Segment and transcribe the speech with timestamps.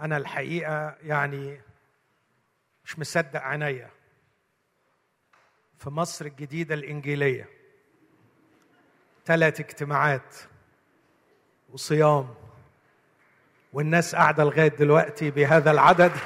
[0.00, 1.60] أنا الحقيقة يعني
[2.84, 3.90] مش مصدق عينيا.
[5.78, 7.48] في مصر الجديدة الإنجيلية.
[9.26, 10.36] ثلاث اجتماعات
[11.70, 12.34] وصيام.
[13.72, 16.12] والناس قاعدة لغاية دلوقتي بهذا العدد.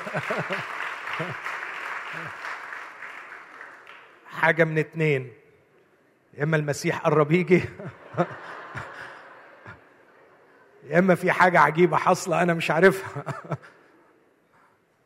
[4.26, 5.32] حاجة من اتنين.
[6.34, 7.62] يا إما المسيح قرب يجي.
[10.82, 13.24] يا إما في حاجة عجيبة حاصلة أنا مش عارفها.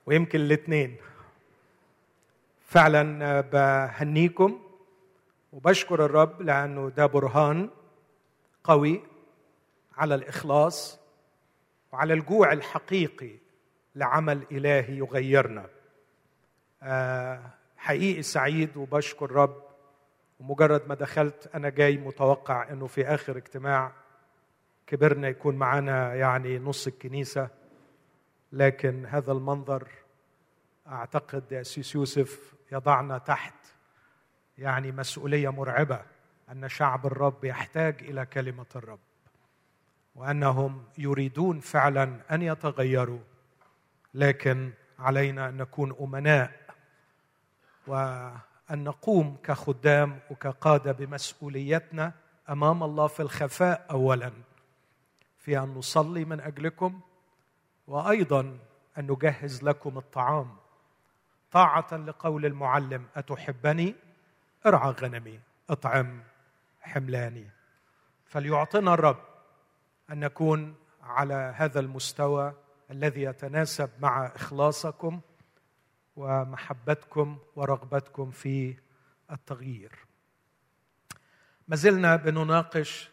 [0.07, 0.97] ويمكن الاثنين
[2.67, 4.61] فعلا بهنيكم
[5.53, 7.71] وبشكر الرب لأنه ده برهان
[8.65, 9.03] قوي
[9.97, 10.99] على الإخلاص
[11.93, 13.37] وعلى الجوع الحقيقي
[13.95, 15.67] لعمل إلهي يغيرنا.
[16.83, 17.41] آه،
[17.77, 19.63] حقيقي سعيد وبشكر رب.
[20.41, 23.93] ومجرد ما دخلت أنا جاي متوقع إنه في آخر اجتماع
[24.87, 27.49] كبرنا يكون معنا يعني نص الكنيسة.
[28.53, 29.89] لكن هذا المنظر
[30.87, 33.55] أعتقد يا سيس يوسف يضعنا تحت
[34.59, 36.03] يعني مسؤولية مرعبة
[36.53, 38.99] أن شعب الرب يحتاج إلى كلمة الرب
[40.15, 43.21] وأنهم يريدون فعلا أن يتغيروا.
[44.15, 46.53] لكن علينا أن نكون أمناء
[47.87, 52.13] وأن نقوم كخدام وكقادة بمسؤوليتنا
[52.51, 54.33] أمام الله في الخفاء اولا.
[55.47, 57.01] في أن نصلي من أجلكم
[57.87, 58.59] وأيضا
[58.99, 60.57] أن نجهز لكم الطعام.
[61.53, 63.95] طاعة لقول المعلم أتحبني؟
[64.67, 66.23] ارعى غنمي اطعم
[66.81, 67.51] حملاني.
[68.25, 69.25] فليعطنا الرب
[70.11, 72.55] أن نكون على هذا المستوى
[72.91, 75.21] الذي يتناسب مع إخلاصكم
[76.17, 78.77] ومحبتكم ورغبتكم في
[79.31, 79.93] التغيير.
[81.69, 83.11] ما زلنا بنناقش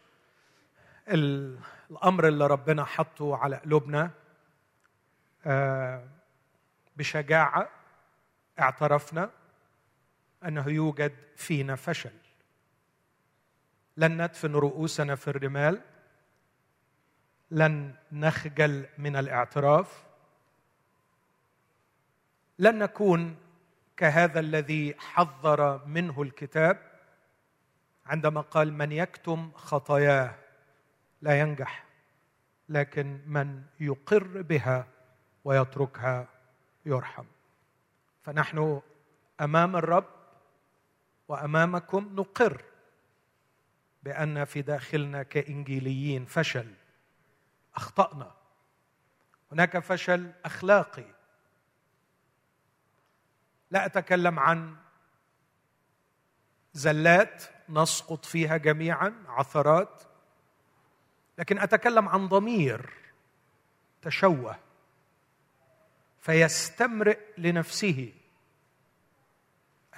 [1.90, 4.10] الأمر اللي ربنا حطه على قلوبنا
[5.46, 6.04] آه،
[6.96, 7.68] بشجاعة
[8.60, 9.30] اعترفنا
[10.44, 12.12] أنه يوجد فينا فشل.
[13.96, 15.80] لن ندفن رؤوسنا في الرمال
[17.50, 20.04] لن نخجل من الاعتراف
[22.58, 23.36] لن نكون
[23.96, 26.78] كهذا الذي حذر منه الكتاب
[28.06, 30.43] عندما قال من يكتم خطاياه.
[31.24, 31.84] لا ينجح
[32.68, 34.86] لكن من يقر بها
[35.44, 36.28] ويتركها
[36.86, 37.24] يرحم.
[38.22, 38.80] فنحن
[39.40, 40.08] أمام الرب
[41.28, 42.64] وأمامكم نقر
[44.02, 46.74] بأن في داخلنا كإنجيليين فشل
[47.76, 48.34] أخطأنا.
[49.52, 51.06] هناك فشل أخلاقي.
[53.70, 54.76] لا أتكلم عن
[56.72, 60.13] زلات نسقط فيها جميعا عثرات.
[61.38, 62.90] لكن أتكلم عن ضمير
[64.02, 64.56] تشوه
[66.20, 68.12] فيستمرئ لنفسه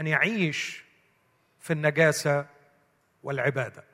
[0.01, 0.85] أن يعيش
[1.61, 2.47] في النجاسة
[3.23, 3.85] والعبادة.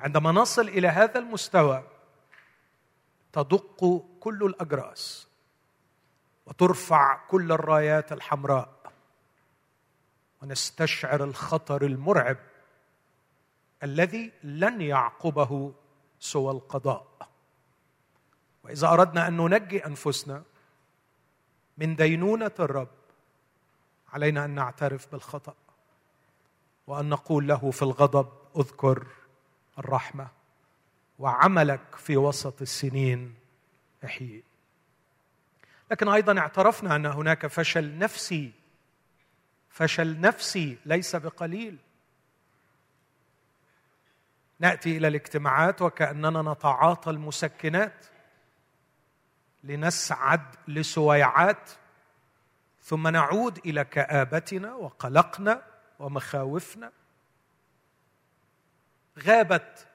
[0.00, 1.84] عندما نصل إلى هذا المستوى
[3.32, 5.28] تدق كل الأجراس
[6.46, 8.92] وترفع كل الرايات الحمراء
[10.42, 12.36] ونستشعر الخطر المرعب
[13.82, 15.72] الذي لن يعقبه
[16.20, 17.28] سوى القضاء.
[18.64, 20.42] وإذا أردنا أن ننجي أنفسنا
[21.78, 22.88] من دينونة الرب
[24.12, 25.54] علينا أن نعترف بالخطأ
[26.86, 29.06] وأن نقول له في الغضب اذكر
[29.78, 30.28] الرحمة
[31.18, 33.34] وعملك في وسط السنين
[34.04, 34.42] احيي
[35.90, 38.52] لكن أيضا اعترفنا أن هناك فشل نفسي
[39.70, 41.76] فشل نفسي ليس بقليل.
[44.60, 48.06] نأتي إلى الاجتماعات وكأننا نتعاطى المسكنات
[49.64, 51.70] لنسعد لسويعات
[52.82, 55.62] ثم نعود إلى كآبتنا وقلقنا
[55.98, 56.92] ومخاوفنا.
[59.18, 59.86] غابت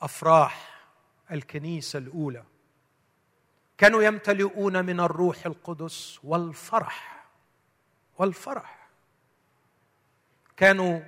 [0.00, 0.80] أفراح
[1.30, 2.44] الكنيسة الأولى.
[3.78, 7.24] كانوا يمتلئون من الروح القدس والفرح
[8.18, 8.88] والفرح.
[10.56, 11.00] كانوا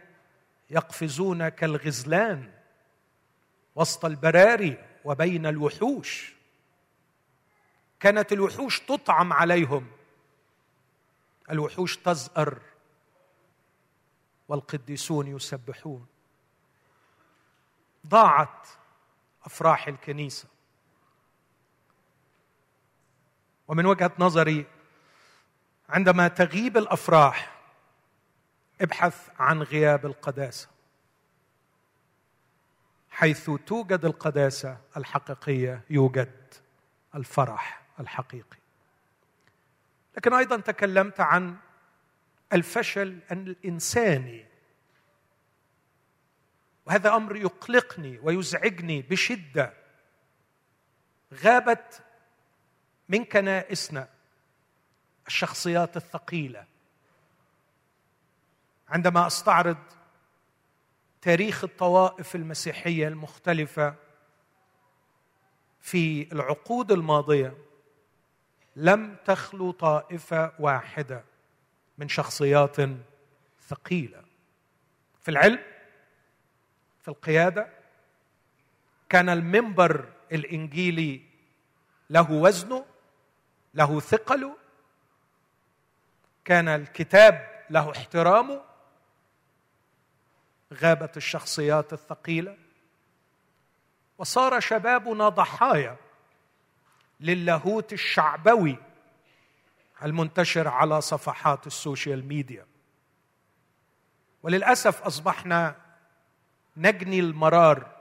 [0.73, 2.53] يقفزون كالغزلان
[3.75, 6.35] وسط البراري وبين الوحوش.
[8.01, 9.91] كانت الوحوش تطعم عليهم.
[11.51, 12.59] الوحوش تزأر
[14.49, 16.07] والقديسون يسبحون.
[18.07, 18.69] ضاعت
[19.45, 20.49] أفراح الكنيسة.
[23.69, 24.67] ومن وجهة نظري
[25.89, 27.62] عندما تغيب الأفراح
[28.81, 30.69] ابحث عن غياب القداسة
[33.13, 36.55] حيث توجد القداسة الحقيقية يوجد
[37.15, 38.57] الفرح الحقيقي.
[40.17, 41.57] لكن أيضا تكلمت عن
[42.53, 44.47] الفشل الإنساني.
[46.87, 49.75] وهذا أمر يقلقني ويزعجني بشدة.
[51.35, 52.03] غابت
[53.09, 54.09] من كنائسنا
[55.27, 56.67] الشخصيات الثقيلة.
[58.93, 59.77] عندما أستعرض
[61.23, 63.95] تاريخ الطوائف المسيحية المختلفة
[65.81, 67.57] في العقود الماضية
[68.77, 71.25] لم تخلو طائفة واحدة
[71.99, 72.77] من شخصيات
[73.69, 74.23] ثقيلة.
[75.21, 75.63] في العلم
[77.03, 77.69] في القيادة
[79.09, 81.23] كان المنبر الإنجيلي
[82.11, 82.85] له وزنه
[83.75, 84.57] له ثقله
[86.45, 88.72] كان الكتاب له احترامه
[90.73, 92.57] غابت الشخصيات الثقيلة.
[94.19, 95.97] وصار شبابنا ضحايا
[97.21, 98.77] للاهوت الشعبوي
[100.03, 102.67] المنتشر على صفحات السوشيال ميديا.
[104.43, 105.77] وللأسف أصبحنا
[106.77, 107.97] نجني المرار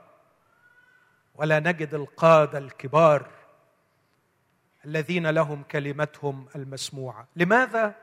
[1.34, 3.30] ولا نجد القادة الكبار
[4.84, 7.28] الذين لهم كلمتهم المسموعة.
[7.36, 7.94] لماذا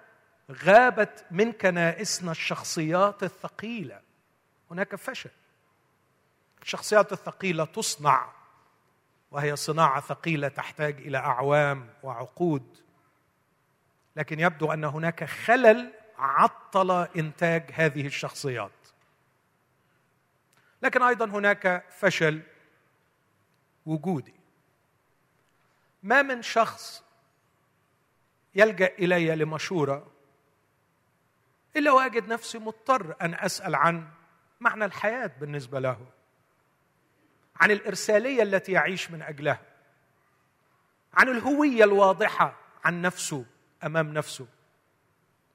[0.51, 4.08] غابت من كنائسنا الشخصيات الثقيلة؟
[4.71, 5.29] هناك فشل.
[6.61, 8.29] الشخصيات الثقيلة تصنع
[9.31, 12.77] وهي صناعة ثقيلة تحتاج إلى أعوام وعقود.
[14.15, 18.71] لكن يبدو أن هناك خلل عطل إنتاج هذه الشخصيات.
[20.81, 22.41] لكن أيضا هناك فشل
[23.85, 24.33] وجودي.
[26.03, 27.03] ما من شخص
[28.55, 30.11] يلجأ إلي لمشورة
[31.75, 34.07] إلا وأجد نفسي مضطر أن أسأل عن
[34.59, 36.07] معنى الحياة بالنسبة له.
[37.55, 39.61] عن الإرسالية التي يعيش من أجلها.
[41.13, 43.45] عن الهوية الواضحة عن نفسه
[43.83, 44.47] أمام نفسه.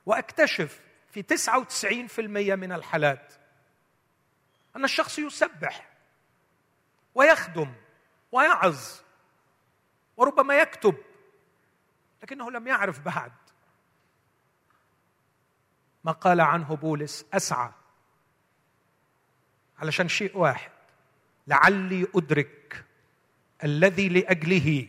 [0.06, 0.81] وأكتشف
[1.11, 3.35] في 99% من الحالات
[4.77, 5.89] أن الشخص يسبح
[7.15, 7.75] ويخدم
[8.33, 8.79] ويعظ
[10.17, 10.97] وربما يكتب
[12.23, 13.33] لكنه لم يعرف بعد.
[16.05, 17.73] ما قال عنه بولس أسعى
[19.85, 20.71] علشان شيء واحد.
[21.47, 22.85] لعلي أدرك
[23.65, 24.87] الذي لأجله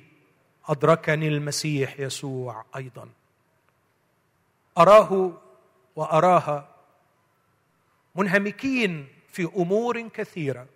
[0.67, 3.09] أدركني المسيح يسوع أيضا.
[4.77, 5.31] أراه
[5.95, 6.69] وأراها
[8.15, 10.67] منهمكين في أمور كثيرة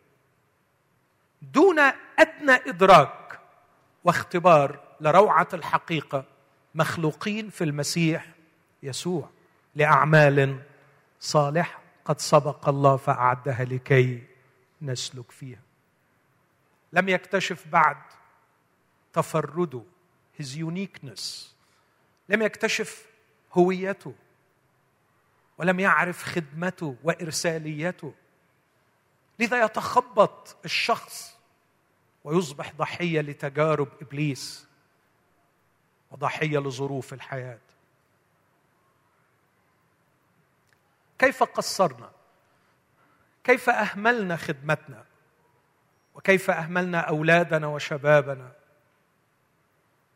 [1.41, 1.79] دون
[2.19, 3.39] أدنى إدراك
[4.03, 6.23] واختبار لروعة الحقيقة
[6.75, 8.25] مخلوقين في المسيح
[8.83, 9.29] يسوع
[9.75, 10.59] لأعمال
[11.19, 11.88] صالحة.
[12.09, 14.23] قد سبق الله فأعدها لكي
[14.81, 15.61] نسلك فيها.
[16.93, 17.97] لم يكتشف بعد
[19.13, 19.83] تفرده
[20.41, 21.23] his uniqueness.
[22.29, 23.05] لم يكتشف
[23.53, 24.15] هويته.
[25.57, 28.13] ولم يعرف خدمته وإرساليته.
[29.39, 31.37] لذا يتخبط الشخص
[32.23, 34.67] ويصبح ضحية لتجارب إبليس
[36.11, 37.68] وضحية لظروف الحياة.
[41.19, 42.11] كيف قصرنا؟
[43.43, 45.05] كيف أهملنا خدمتنا؟
[46.15, 48.51] وكيف أهملنا أولادنا وشبابنا؟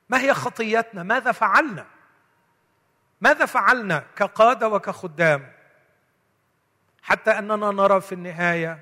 [0.10, 1.86] ما هي خطيتنا؟ ماذا فعلنا؟
[3.22, 5.54] ماذا فعلنا كقادة وكخدام
[7.02, 8.80] حتى أننا نرى في النهاية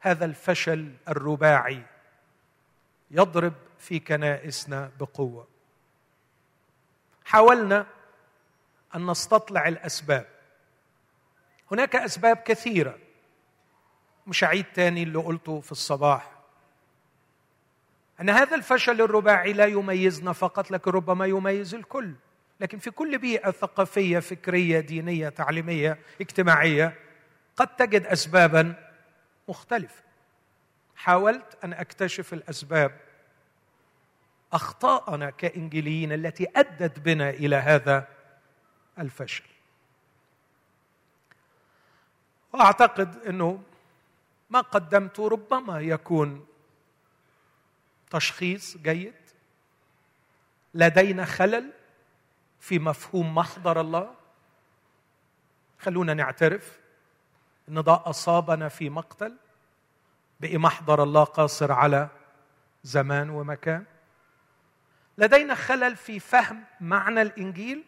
[0.00, 1.82] هذا الفشل الرباعي
[3.10, 5.48] يضرب في كنائسنا بقوة؟
[7.24, 7.86] حاولنا
[8.94, 10.37] أن نستطلع الأسباب.
[11.72, 12.98] هناك أسباب كثيرة.
[14.26, 16.32] مش هعيد تاني اللي قلته في الصباح.
[18.20, 22.14] أن هذا الفشل الرباعي لا يميزنا فقط لكن ربما يميز الكل.
[22.60, 26.94] لكن في كل بيئة ثقافية فكرية دينية تعليمية اجتماعية
[27.56, 28.74] قد تجد اسبابا
[29.48, 30.02] مختلفة.
[30.96, 33.00] حاولت أن أكتشف الأسباب.
[34.52, 38.08] أخطاءنا كإنجيليين التي أدت بنا إلى هذا
[38.98, 39.44] الفشل.
[42.58, 43.62] وأعتقد إنه
[44.50, 46.46] ما قدمته ربما يكون
[48.10, 49.14] تشخيص جيد.
[50.74, 51.72] لدينا خلل
[52.60, 54.14] في مفهوم محضر الله.
[55.78, 56.78] خلونا نعترف
[57.68, 59.36] إن ده أصابنا في مقتل
[60.40, 62.08] بقي محضر الله قاصر على
[62.82, 63.84] زمان ومكان.
[65.18, 67.84] لدينا خلل في فهم معنى الإنجيل.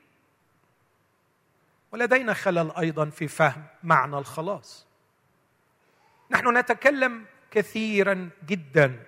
[1.93, 4.87] ولدينا خلل أيضا في فهم معنى الخلاص.
[6.31, 9.07] نحن نتكلم كثيرا جدا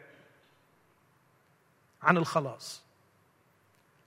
[2.02, 2.82] عن الخلاص.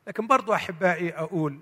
[0.07, 1.59] لكن برضو أحبائي أقول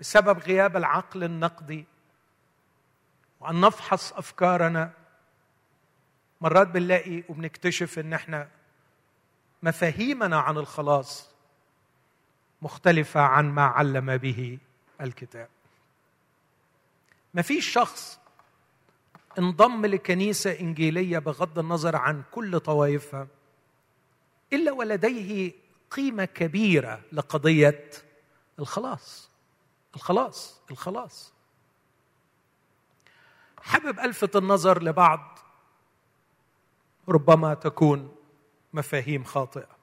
[0.00, 1.84] بسبب غياب العقل النقدي
[3.40, 4.92] وأن نفحص أفكارنا
[6.40, 8.48] مرات بنلاقي وبنكتشف إن إحنا
[9.62, 11.30] مفاهيمنا عن الخلاص
[12.62, 14.58] مختلفة عن ما علم به
[15.00, 15.48] الكتاب.
[17.34, 18.18] ما فيش شخص
[19.38, 23.26] انضم لكنيسة إنجيلية بغض النظر عن كل طوائفها
[24.52, 25.52] إلا ولديه
[25.90, 27.90] قيمة كبيرة لقضية
[28.58, 29.30] الخلاص.
[29.94, 31.32] الخلاص الخلاص.
[33.62, 35.38] حابب الفت النظر لبعض
[37.08, 38.16] ربما تكون
[38.72, 39.77] مفاهيم خاطئة.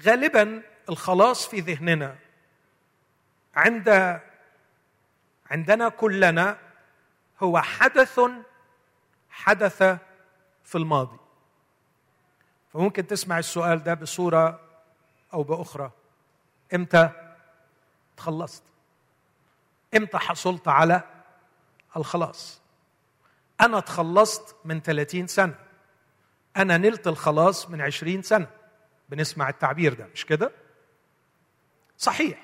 [0.00, 2.16] غالبا الخلاص في ذهننا.
[3.54, 4.20] عند
[5.50, 6.58] عندنا كلنا
[7.40, 8.20] هو حدث
[9.30, 9.82] حدث
[10.64, 11.18] في الماضي.
[12.72, 14.60] فممكن تسمع السؤال ده بصورة
[15.32, 15.90] أو بأخرى.
[16.74, 17.10] إمتى
[18.16, 18.62] تخلصت؟
[19.96, 21.02] إمتى حصلت على
[21.96, 22.60] الخلاص؟
[23.60, 25.54] أنا تخلصت من 30 سنة.
[26.56, 28.55] أنا نلت الخلاص من 20 سنة.
[29.08, 30.52] بنسمع التعبير ده مش كده؟
[31.98, 32.38] صحيح.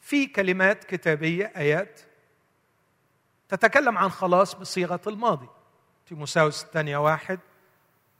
[0.00, 2.00] في كلمات كتابية آيات
[3.48, 5.48] تتكلم عن خلاص بصيغة الماضي.
[6.06, 7.38] تيموساوس الثانية واحد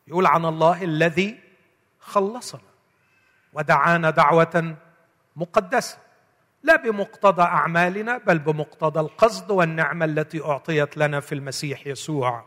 [0.07, 1.41] يقول عن الله الذي
[1.99, 2.61] خلصنا
[3.53, 4.77] ودعانا دعوة
[5.37, 5.99] مقدسة
[6.63, 12.45] لا بمقتضى أعمالنا بل بمقتضى القصد والنعمة التي أعطيت لنا في المسيح يسوع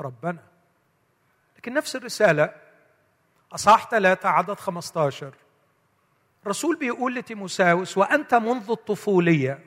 [0.00, 0.42] ربنا.
[1.56, 2.54] لكن نفس الرسالة
[3.52, 5.34] أصحاح ثلاثة عدد 15
[6.42, 9.64] الرسول بيقول لتيموساوس وأنت منذ الطفولية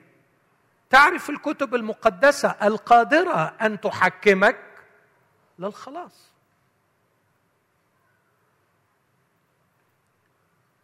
[0.90, 4.58] تعرف الكتب المقدسة القادرة أن تحكمك
[5.58, 6.32] للخلاص.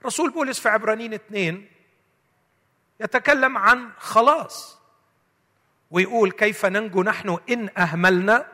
[0.05, 1.71] رسول بولس في عبرانيين اثنين
[3.00, 4.78] يتكلم عن خلاص
[5.90, 8.49] ويقول كيف ننجو نحن إن أهملنا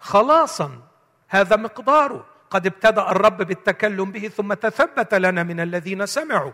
[0.00, 0.82] خلاصا؟
[1.28, 2.29] هذا مقداره.
[2.50, 6.52] قد ابتدأ الرب بالتكلم به ثم تثبت لنا من الذين سمعوا.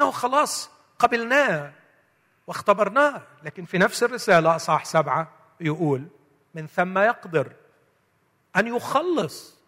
[0.00, 1.72] انه خلاص قبلناه
[2.46, 3.22] واختبرناه.
[3.42, 5.30] لكن في نفس الرسالة اصح سبعة
[5.60, 6.08] يقول
[6.54, 7.52] من ثم يقدر
[8.56, 9.58] أن يخلص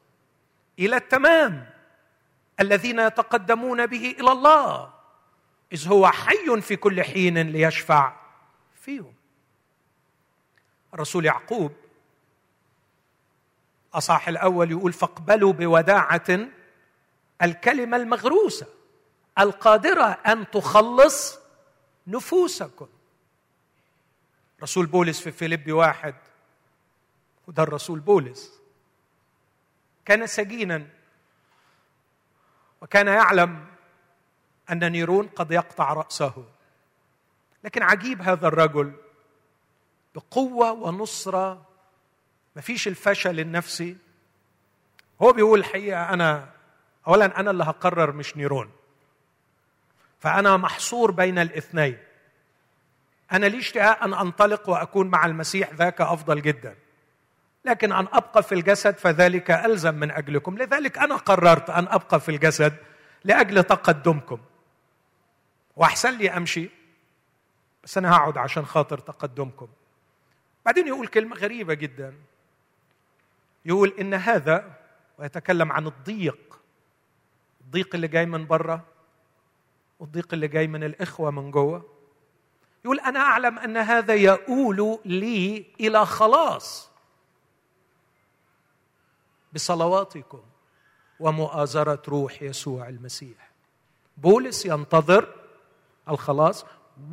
[0.78, 1.70] إلى التمام
[2.60, 4.92] الذين يتقدمون به إلى الله
[5.72, 8.12] إذ هو حي في كل حين ليشفع
[8.74, 9.14] فيهم.
[10.94, 11.72] الرسول يعقوب
[13.96, 16.48] اصح الأول يقول فاقبلوا بوداعة
[17.42, 18.66] الكلمة المغروسة
[19.38, 21.38] القادرة أن تخلص
[22.06, 22.88] نفوسكم.
[24.62, 26.14] رسول بولس في فيليبي واحد
[27.46, 28.60] وده الرسول بولس
[30.04, 30.86] كان سجينا
[32.80, 33.66] وكان يعلم
[34.70, 36.44] أن نيرون قد يقطع رأسه.
[37.64, 38.92] لكن عجيب هذا الرجل
[40.14, 41.66] بقوة ونصرة
[42.56, 43.96] ما فيش الفشل النفسي.
[45.22, 46.48] هو بيقول الحقيقة أنا
[47.06, 48.70] اولا أنا اللي هقرر مش نيرون.
[50.20, 51.98] فأنا محصور بين الاثنين.
[53.32, 56.76] أنا لي اشتهاء أن أنطلق وأكون مع المسيح ذاك أفضل جدا.
[57.64, 60.58] لكن أن أبقى في الجسد فذلك ألزم من أجلكم.
[60.58, 62.76] لذلك أنا قررت أن أبقى في الجسد
[63.24, 64.40] لأجل تقدمكم.
[65.76, 66.70] وأحسن لي أمشي
[67.84, 69.68] بس أنا هقعد عشان خاطر تقدمكم.
[70.66, 72.14] بعدين يقول كلمة غريبة جدا.
[73.66, 74.76] يقول إن هذا
[75.18, 76.58] ويتكلم عن الضيق.
[77.60, 78.84] الضيق اللي جاي من بره
[80.00, 81.84] والضيق اللي جاي من الإخوة من جوه.
[82.84, 86.90] يقول أنا أعلم أن هذا يؤول لي إلى خلاص
[89.52, 90.42] بصلواتكم
[91.20, 93.50] ومؤازرة روح يسوع المسيح.
[94.16, 95.34] بولس ينتظر
[96.08, 96.64] الخلاص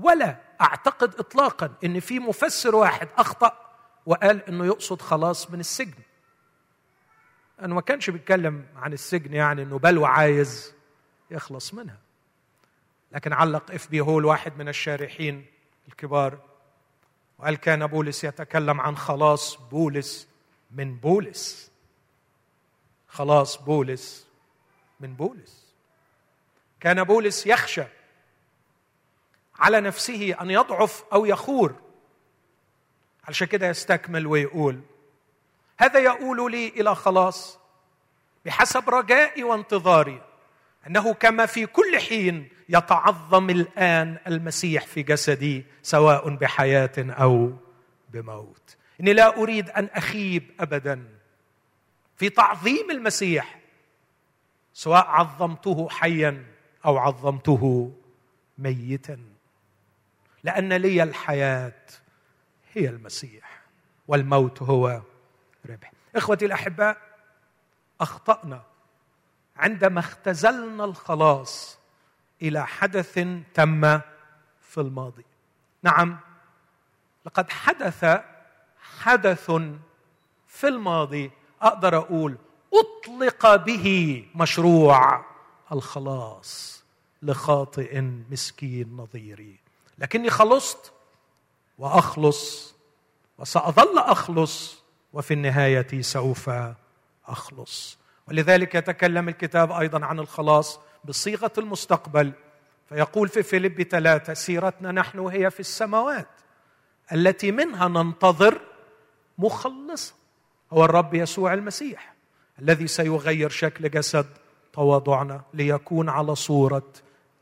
[0.02, 3.60] ولا أعتقد اطلاقا إن في مفسر واحد أخطأ
[4.06, 6.04] وقال إنه يقصد خلاص من السجن.
[7.60, 10.74] أنه ما كانش بيتكلم عن السجن يعني إنه بلوى عايز
[11.32, 11.98] يخلص منها.
[13.12, 15.46] لكن علق إف بي هول واحد من الشارحين
[15.88, 16.40] الكبار
[17.40, 20.28] وقال كان بولس يتكلم عن خلاص بولس
[20.72, 21.72] من بولس.
[23.08, 24.28] خلاص بولس
[25.00, 25.74] من بولس.
[26.80, 27.84] كان بولس يخشى
[29.56, 31.76] على نفسه أن يضعف أو يخور.
[33.24, 34.82] علشان كده يستكمل ويقول
[35.78, 37.60] هذا يؤول لي إلى خلاص
[38.46, 40.22] بحسب رجائي وانتظاري
[40.88, 47.54] أنه كما في كل حين يتعظم الآن المسيح في جسدي سواء بحياة أو
[48.10, 48.78] بموت.
[49.02, 51.08] إني لا أريد أن أخيب ابدا.
[52.16, 53.60] في تعظيم المسيح
[54.74, 56.46] سواء عظمته حيا
[56.86, 57.94] أو عظمته
[58.58, 59.20] ميتا
[60.44, 61.82] لأن لي الحياة
[62.74, 63.62] هي المسيح
[64.08, 65.02] والموت هو
[65.70, 65.92] ربح.
[66.16, 66.98] إخوتي الاحباء
[68.02, 68.62] أخطأنا.
[69.58, 71.78] عندما اختزلنا الخلاص
[72.42, 74.00] إلى حدث تم
[74.62, 75.26] في الماضي.
[75.84, 76.20] نعم
[77.26, 78.06] لقد حدث
[79.00, 79.52] حدث
[80.48, 82.38] في الماضي أقدر أقول
[82.74, 85.26] أطلق به مشروع
[85.72, 86.84] الخلاص
[87.22, 89.60] لخاطئ مسكين نظيري
[89.98, 90.94] لكني خلصت
[91.78, 92.74] وأخلص
[93.38, 94.83] وسأظل أخلص
[95.14, 96.50] وفي النهاية سوف
[97.28, 97.98] أخلص.
[98.28, 102.32] ولذلك يتكلم الكتاب أيضا عن الخلاص بصيغة المستقبل.
[102.90, 106.28] فيقول في فيليب ثلاثة سيرتنا نحن هي في السماوات
[107.12, 108.62] التي منها ننتظر
[109.38, 110.14] مخلصا
[110.74, 112.14] هو الرب يسوع المسيح
[112.60, 114.26] الذي سيغير شكل جسد
[114.74, 116.88] تواضعنا ليكون على صورة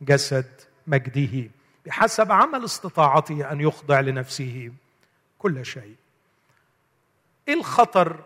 [0.01, 0.45] جسد
[0.87, 1.49] مجده
[1.85, 4.71] بحسب عمل استطاعته أن يخضع لنفسه
[5.39, 5.95] كل شيء.
[7.51, 8.23] إيه الخطر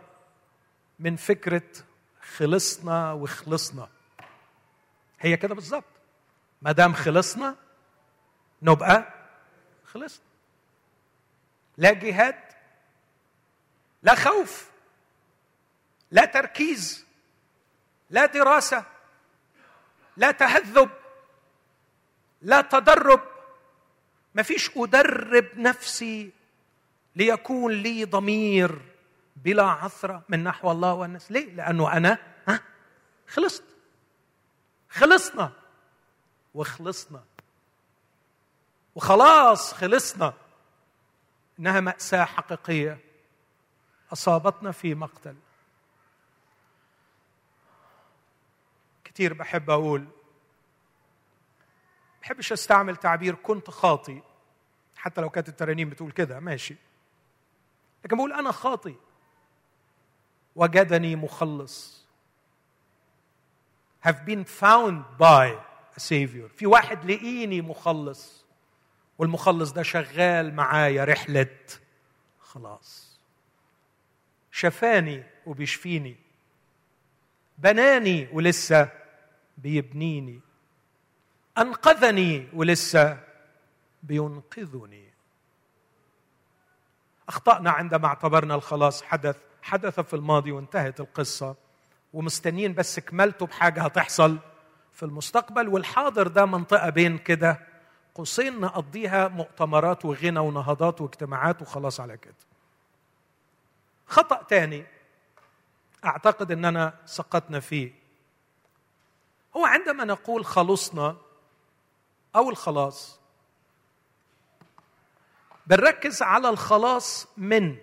[0.99, 1.69] من فكرة
[2.37, 3.89] خلصنا وخلصنا؟
[5.19, 5.83] هي كده بالظبط.
[6.61, 7.55] ما دام خلصنا
[8.61, 9.13] نبقى
[9.85, 10.25] خلصنا.
[11.77, 12.39] لا جهاد
[14.03, 14.69] لا خوف
[16.11, 17.05] لا تركيز
[18.09, 18.85] لا دراسة
[20.17, 20.89] لا تهذب
[22.41, 23.21] لا تدرب.
[24.35, 26.31] ما فيش أدرب نفسي
[27.15, 28.94] ليكون لي ضمير.
[29.35, 31.31] بلا عثره من نحو الله والناس.
[31.31, 32.61] ليه؟ لأنه أنا ها؟
[33.27, 33.63] خلصت.
[34.89, 35.51] خلصنا.
[36.53, 37.23] وخلصنا.
[38.95, 40.33] وخلاص خلصنا.
[41.59, 42.99] إنها مأساة حقيقية.
[44.13, 45.35] أصابتنا في مقتل.
[49.03, 50.07] كثير بحب أقول
[52.21, 54.21] بحبش أستعمل تعبير كنت خاطي
[54.95, 56.75] حتى لو كانت الترانيم بتقول كده ماشي.
[58.05, 58.95] لكن بقول أنا خاطي
[60.55, 62.05] وجدني مخلص.
[64.07, 65.57] Have been found by
[65.95, 66.47] a savior.
[66.55, 68.45] في واحد لقيني مخلص.
[69.17, 71.57] والمخلص ده شغال معايا رحلة
[72.39, 73.19] خلاص.
[74.51, 76.15] شفاني وبيشفيني.
[77.57, 78.89] بناني ولسه
[79.57, 80.39] بيبنيني.
[81.57, 83.23] أنقذني ولسه
[84.03, 85.09] بينقذني.
[87.29, 91.55] أخطأنا عندما اعتبرنا الخلاص حدث حدث في الماضي وانتهت القصة
[92.13, 94.37] ومستنيين بس كملته بحاجة هتحصل
[94.93, 97.59] في المستقبل والحاضر ده منطقة بين كده
[98.15, 102.33] قوسين نقضيها مؤتمرات وغنى ونهضات واجتماعات وخلاص على كده.
[104.07, 104.85] خطأ تاني
[106.05, 107.91] أعتقد اننا سقطنا فيه.
[109.57, 111.17] هو عندما نقول خلصنا
[112.35, 113.19] أو الخلاص
[115.67, 117.77] بنركز على الخلاص من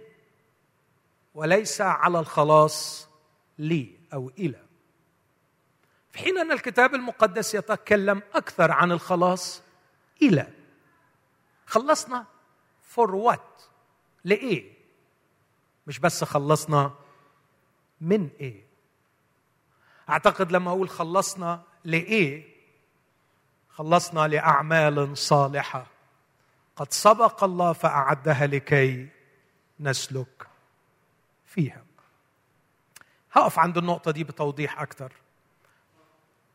[1.34, 3.08] وليس على الخلاص
[3.58, 4.62] لي أو إلى.
[6.10, 9.62] في حين أن الكتاب المقدس يتكلم أكثر عن الخلاص
[10.22, 10.48] إلى.
[11.66, 12.26] خلصنا
[12.82, 13.62] فور وات
[14.24, 14.72] لإيه؟
[15.86, 16.94] مش بس خلصنا
[18.00, 18.66] من إيه.
[20.08, 22.52] أعتقد لما أقول خلصنا لإيه
[23.70, 25.86] خلصنا لأعمال صالحة.
[26.76, 29.08] قد سبق الله فأعدها لكي
[29.80, 30.51] نسلك.
[31.52, 31.84] فيها.
[33.32, 35.12] هقف عند النقطة دي بتوضيح أكثر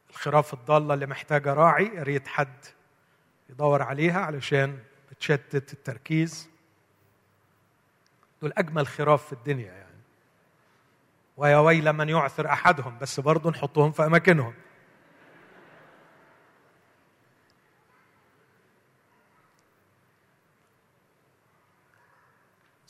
[0.10, 2.66] الخراف الضالة اللي محتاجة راعي يا ريت حد
[3.50, 4.80] يدور عليها علشان
[5.12, 6.50] بتشتت التركيز.
[8.42, 9.88] دول أجمل خراف في الدنيا يعني.
[11.38, 14.54] ويا ويل من يعثر أحدهم بس برضه نحطهم في أماكنهم.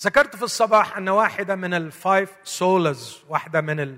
[0.02, 3.98] ذكرت في الصباح أن واحدة من ال five solas واحدة من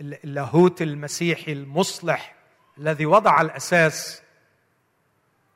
[0.00, 2.34] اللاهوت المسيحي المصلح
[2.78, 4.22] الذي وضع الأساس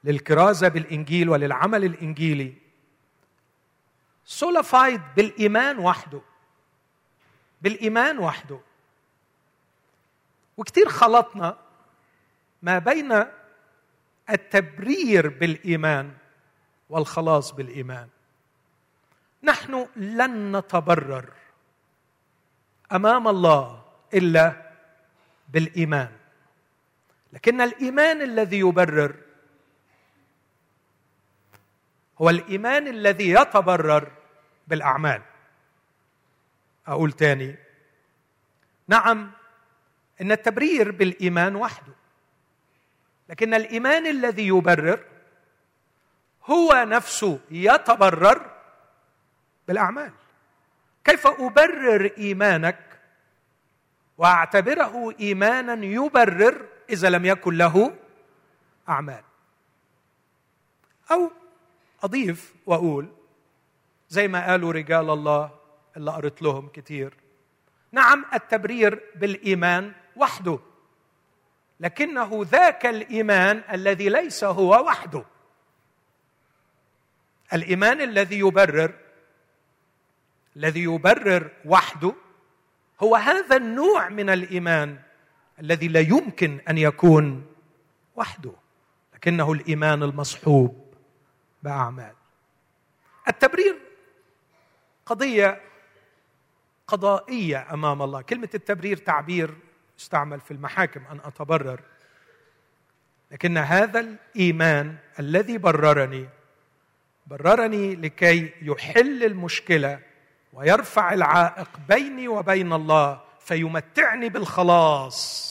[0.05, 2.55] للكرازة بالإنجيل وللعمل الإنجيلي
[4.25, 6.21] sola fide بالإيمان وحده
[7.63, 8.61] بالإيمان وحده.
[10.57, 11.59] وكثير خلطنا
[12.63, 13.25] ما بين
[14.31, 16.13] التبرير بالإيمان
[16.91, 18.09] والخلاص بالإيمان.
[19.43, 21.33] نحن لن نتبرر
[22.93, 24.73] أمام الله إلا
[25.49, 26.13] بالإيمان.
[27.33, 29.17] لكن الإيمان الذي يبرر
[32.19, 34.13] هو الإيمان الذي يتبرر
[34.69, 35.23] بالأعمال.
[36.87, 37.57] أقول تاني
[38.89, 39.31] نعم
[40.21, 41.93] إن التبرير بالإيمان وحده
[43.29, 45.05] لكن الإيمان الذي يبرر
[46.45, 48.56] هو نفسه يتبرر
[51.05, 52.79] كيف أبرر إيمانك؟
[54.19, 57.97] وأعتبره إيمانا يبرر إذا لم يكن له
[58.89, 59.23] أعمال.
[61.11, 61.31] أو
[62.03, 63.09] أضيف وأقول
[64.09, 65.51] زي ما قالوا رجال الله
[65.97, 67.15] اللي قريت لهم كتير.
[67.93, 70.59] نعم التبرير بالإيمان وحده
[71.81, 75.25] لكنه ذاك الإيمان الذي ليس هو وحده.
[77.53, 78.95] الإيمان الذي يبرر
[80.57, 82.15] الذي يبرر وحده
[83.01, 84.99] هو هذا النوع من الإيمان
[85.61, 87.47] الذي لا يمكن أن يكون
[88.17, 88.53] وحده
[89.15, 90.95] لكنه الإيمان المصحوب
[91.63, 92.13] بأعمال.
[93.29, 93.77] التبرير
[95.07, 95.61] قضية
[96.87, 98.23] قضائية أمام الله.
[98.23, 99.55] كلمة التبرير تعبير
[99.99, 101.81] يستعمل في المحاكم أن أتبرر.
[103.31, 106.29] لكن هذا الإيمان الذي بررني
[107.27, 110.01] بررني لكي يحل المشكلة
[110.57, 115.47] ويرفع العائق بيني وبين الله فيمتعني بالخلاص.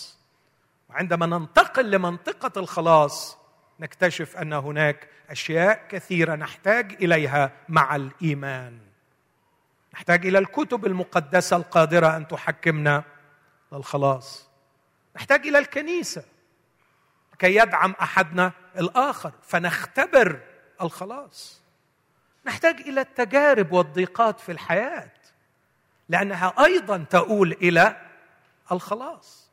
[0.89, 3.37] وعندما ننتقل لمنطقة الخلاص
[3.79, 8.79] نكتشف أن هناك أشياء كثيرة نحتاج إليها مع الإيمان.
[9.93, 13.03] نحتاج إلى الكتب المقدسة القادرة أن تحكمنا
[13.73, 14.49] للخلاص.
[15.15, 16.23] نحتاج إلى الكنيسة
[17.39, 20.39] كي يدعم أحدنا الآخر فنختبر
[20.81, 21.64] الخلاص.
[22.45, 25.11] نحتاج إلى التجارب والضيقات في الحياة
[26.09, 28.01] لأنها أيضا تؤول إلى
[28.71, 29.49] الخلاص.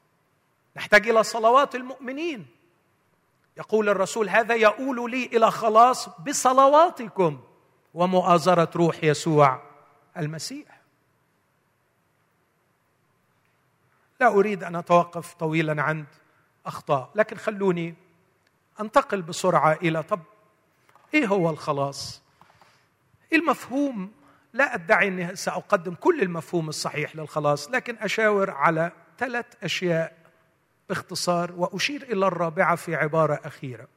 [0.77, 2.47] نحتاج إلى صلوات المؤمنين.
[3.57, 7.41] يقول الرسول هذا يؤول لي إلى خلاص بصلواتكم
[7.95, 9.63] ومؤازرة روح يسوع
[10.17, 10.81] المسيح.
[14.21, 16.07] لا أريد أن أتوقف طويلا عند
[16.67, 17.95] أخطاء لكن خلوني
[18.81, 20.21] أنتقل بسرعة إلى طب
[21.15, 22.22] إيه هو الخلاص؟
[23.33, 24.13] المفهوم
[24.53, 30.19] لا أدعي أني سأقدم كل المفهوم الصحيح للخلاص لكن أشاور على ثلاث أشياء
[30.89, 33.89] باختصار وأشير إلى الرابعة في عبارة أخيرة.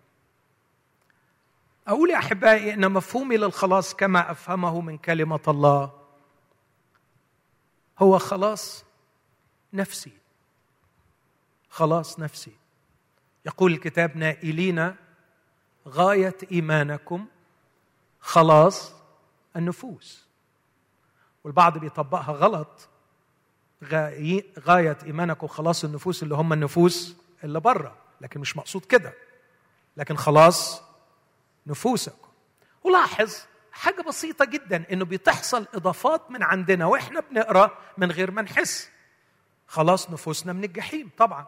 [1.88, 5.92] أقول يا أحبائي إن مفهومي للخلاص كما أفهمه من كلمة الله
[8.00, 8.86] هو خلاص
[9.74, 10.12] نفسي.
[11.70, 12.52] خلاص نفسي.
[13.46, 14.96] يقول الكتاب نائلين
[15.88, 17.26] غاية إيمانكم
[18.20, 18.94] خلاص
[19.56, 20.28] النفوس.
[21.44, 22.90] والبعض بيطبقها غلط.
[24.60, 27.98] غاية ايمانكم خلاص النفوس اللي هم النفوس اللي بره.
[28.22, 29.14] لكن مش مقصود كده.
[29.98, 30.82] لكن خلاص
[31.68, 32.28] نفوسكم
[32.84, 33.36] ولاحظ
[33.72, 38.90] حاجة بسيطة جدا إنه بتحصل إضافات من عندنا وإحنا بنقرأ من غير ما نحس.
[39.68, 41.48] خلاص نفوسنا من الجحيم طبعا.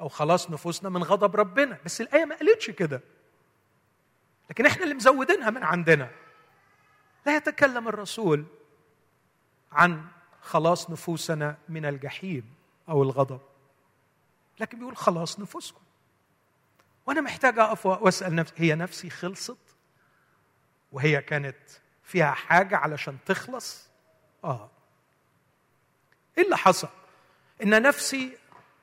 [0.00, 1.78] أو خلاص نفوسنا من غضب ربنا.
[1.84, 3.00] بس الآية ما قالتش كده.
[4.50, 6.10] لكن إحنا اللي مزودينها من عندنا.
[7.26, 8.44] لا يتكلم الرسول
[9.72, 10.06] عن
[10.40, 12.54] خلاص نفوسنا من الجحيم
[12.88, 13.40] أو الغضب
[14.60, 15.80] لكن بيقول خلاص نفوسكم.
[17.06, 19.58] وأنا محتاج أقف وأسأل نفسي هي نفسي خلصت؟
[20.92, 21.56] وهي كانت
[22.04, 23.88] فيها حاجة علشان تخلص؟
[24.44, 24.70] آه.
[26.38, 26.88] إيه اللي حصل؟
[27.62, 28.38] إن نفسي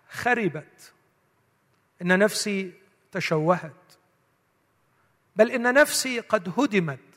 [0.09, 0.93] خربت
[2.01, 2.73] إن نفسي
[3.11, 3.71] تشوهت
[5.35, 7.08] بل إن نفسي قد هدمت.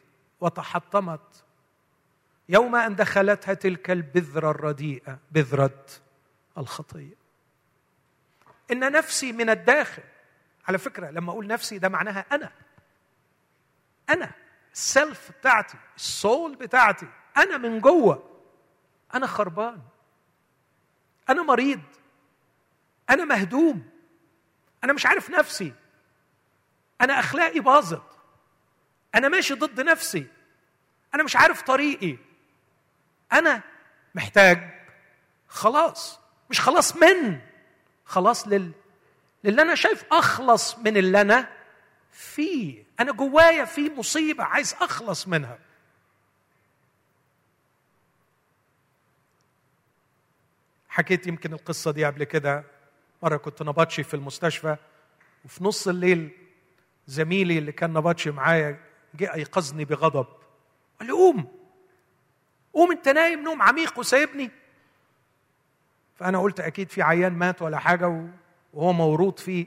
[0.42, 1.44] وتحطمت.
[2.48, 5.84] يوم أن دخلتها تلك البذرة الرديئة بذرة
[6.58, 7.14] الخطيه
[8.70, 10.02] إن نفسي من الداخل
[10.68, 12.52] على فكرة لما أقول نفسي ده معناها أنا.
[14.10, 14.30] أنا
[14.72, 17.06] السلف بتاعتي السول بتاعتي.
[17.36, 18.40] أنا من جوه.
[19.14, 19.82] أنا خربان.
[21.28, 21.80] أنا مريض.
[23.10, 23.90] أنا مهدوم.
[24.84, 25.72] أنا مش عارف نفسي.
[27.00, 28.11] أنا أخلاقي باظت.
[29.14, 30.26] أنا ماشي ضد نفسي.
[31.14, 32.16] أنا مش عارف طريقي.
[33.32, 33.62] أنا
[34.14, 34.70] محتاج
[35.48, 36.18] خلاص.
[36.50, 37.40] مش خلاص من.
[38.04, 38.72] خلاص لل
[39.44, 41.48] للي أنا شايف أخلص من اللي أنا
[42.12, 42.84] فيه.
[43.00, 45.58] أنا جوايا في مصيبة عايز أخلص منها.
[50.88, 52.64] حكيت يمكن القصة دي قبل كده.
[53.22, 54.76] مرة كنت نبطشي في المستشفى
[55.44, 56.30] وفي نص الليل
[57.06, 58.80] زميلي اللي كان نبطشي معايا
[59.14, 60.26] جه ايقظني بغضب.
[61.00, 61.58] قال لي قوم
[62.74, 64.50] قوم انت نايم نوم عميق وسايبني.
[66.14, 68.28] فأنا قلت أكيد في عيان مات ولا حاجة
[68.74, 69.66] وهو موروط فيه.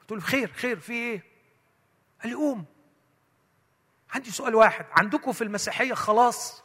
[0.00, 1.22] قلت له خير خير في إيه؟
[2.22, 2.64] قال لي قوم.
[4.10, 6.62] عندي سؤال واحد عندكم في المسيحية خلاص؟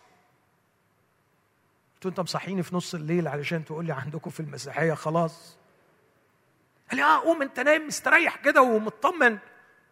[1.94, 5.58] قلت له انت مصحيني في نص الليل علشان تقول لي عندكم في المسيحية خلاص؟
[6.90, 9.38] قال لي آه قوم انت نايم مستريح كده ومطمن.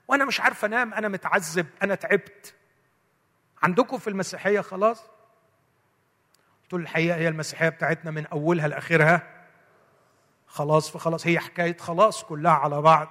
[0.08, 2.54] وأنا مش عارف أنام أنا متعذب أنا تعبت.
[3.64, 5.02] عندكم في المسيحية خلاص؟
[6.64, 9.46] قلت له الحقيقة هي المسيحية بتاعتنا من أولها لآخرها.
[10.48, 13.10] خلاص فخلاص هي حكاية خلاص كلها على بعض.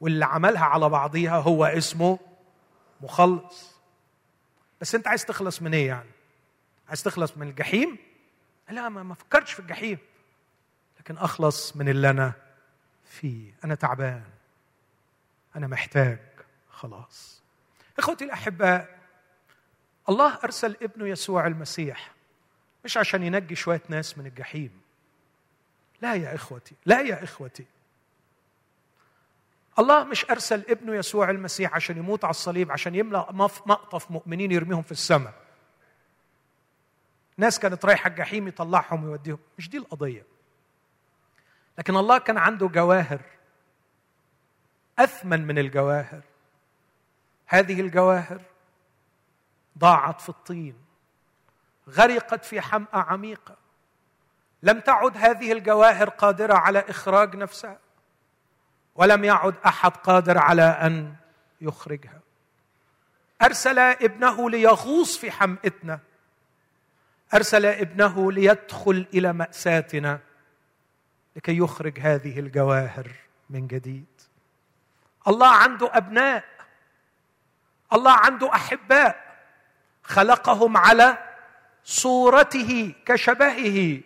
[0.00, 2.18] واللي عملها على بعضيها هو اسمه
[3.00, 3.80] مخلص.
[4.80, 6.10] بس أنت عايز تخلص من إيه يعني؟
[6.88, 7.98] عايز تخلص من الجحيم؟
[8.70, 9.98] لا ما, ما فكرتش في الجحيم.
[11.00, 12.32] لكن أخلص من اللي أنا
[13.04, 13.54] فيه.
[13.64, 14.24] أنا تعبان.
[15.56, 16.18] أنا محتاج.
[16.70, 17.42] خلاص.
[17.98, 18.98] إخوتي الأحباء
[20.08, 22.12] الله أرسل ابنه يسوع المسيح.
[22.84, 24.80] مش عشان ينجي شوية ناس من الجحيم.
[26.02, 27.64] لا يا إخوتي لا يا إخوتي.
[29.78, 33.32] الله مش أرسل ابنه يسوع المسيح عشان يموت على الصليب عشان يملأ
[33.66, 35.34] مقطف مؤمنين يرميهم في السماء.
[37.36, 39.38] ناس كانت رايحة الجحيم يطلعهم ويوديهم.
[39.58, 40.26] مش دي القضية.
[41.78, 43.20] لكن الله كان عنده جواهر.
[45.00, 46.20] أثمن من الجواهر.
[47.46, 48.40] هذه الجواهر
[49.78, 50.74] ضاعت في الطين
[51.88, 53.56] غرقت في حمأة عميقة.
[54.62, 57.78] لم تعد هذه الجواهر قادرة على إخراج نفسها
[58.94, 61.14] ولم يعد أحد قادر على أن
[61.60, 62.20] يخرجها.
[63.42, 66.00] أرسل ابنه ليغوص في حمأتنا
[67.34, 70.20] أرسل ابنه ليدخل إلى مأساتنا
[71.36, 73.10] لكي يخرج هذه الجواهر
[73.50, 74.09] من جديد.
[75.28, 76.44] الله عنده أبناء.
[77.92, 79.30] الله عنده أحباء.
[80.04, 81.18] خلقهم على
[81.84, 84.00] صورته كشبهه.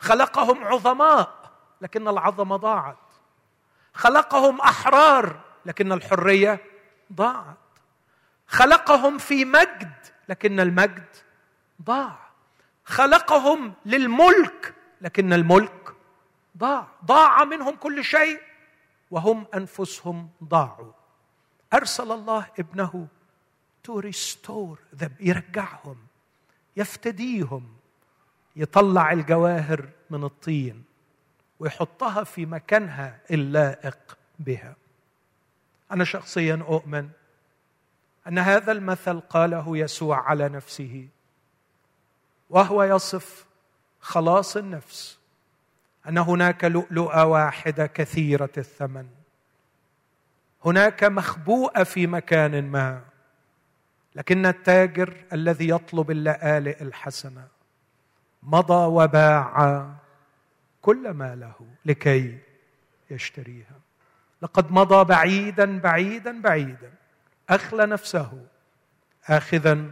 [0.00, 1.50] خلقهم عظماء
[1.80, 2.96] لكن العظمه ضاعت.
[3.94, 6.64] خلقهم أحرار لكن الحرية
[7.12, 7.56] ضاعت.
[8.46, 9.92] خلقهم في مجد
[10.28, 11.16] لكن المجد
[11.82, 12.18] ضاع.
[12.84, 15.94] خلقهم للملك لكن الملك
[16.58, 16.86] ضاع.
[17.04, 18.49] ضاع منهم كل شيء.
[19.10, 20.92] وهم أنفسهم ضاعوا.
[21.72, 23.06] أرسل الله ابنه
[23.82, 24.78] to restore
[25.20, 25.96] يرجعهم
[26.76, 27.76] يفتديهم
[28.56, 30.84] يطلع الجواهر من الطين
[31.58, 34.76] ويحطها في مكانها اللائق بها.
[35.92, 37.10] أنا شخصيا أؤمن
[38.26, 41.08] أن هذا المثل قاله يسوع على نفسه
[42.50, 43.46] وهو يصف
[44.00, 45.19] خلاص النفس
[46.10, 49.06] أن هناك لؤلؤة واحدة كثيرة الثمن.
[50.64, 53.00] هناك مخبوءة في مكان ما
[54.14, 57.48] لكن التاجر الذي يطلب اللآلئ الحسنة
[58.42, 59.86] مضى وباع
[60.82, 62.38] كل ما له لكي
[63.10, 63.80] يشتريها.
[64.42, 66.92] لقد مضى بعيدا بعيدا بعيدا
[67.48, 68.46] اخلى نفسه
[69.26, 69.86] اخذا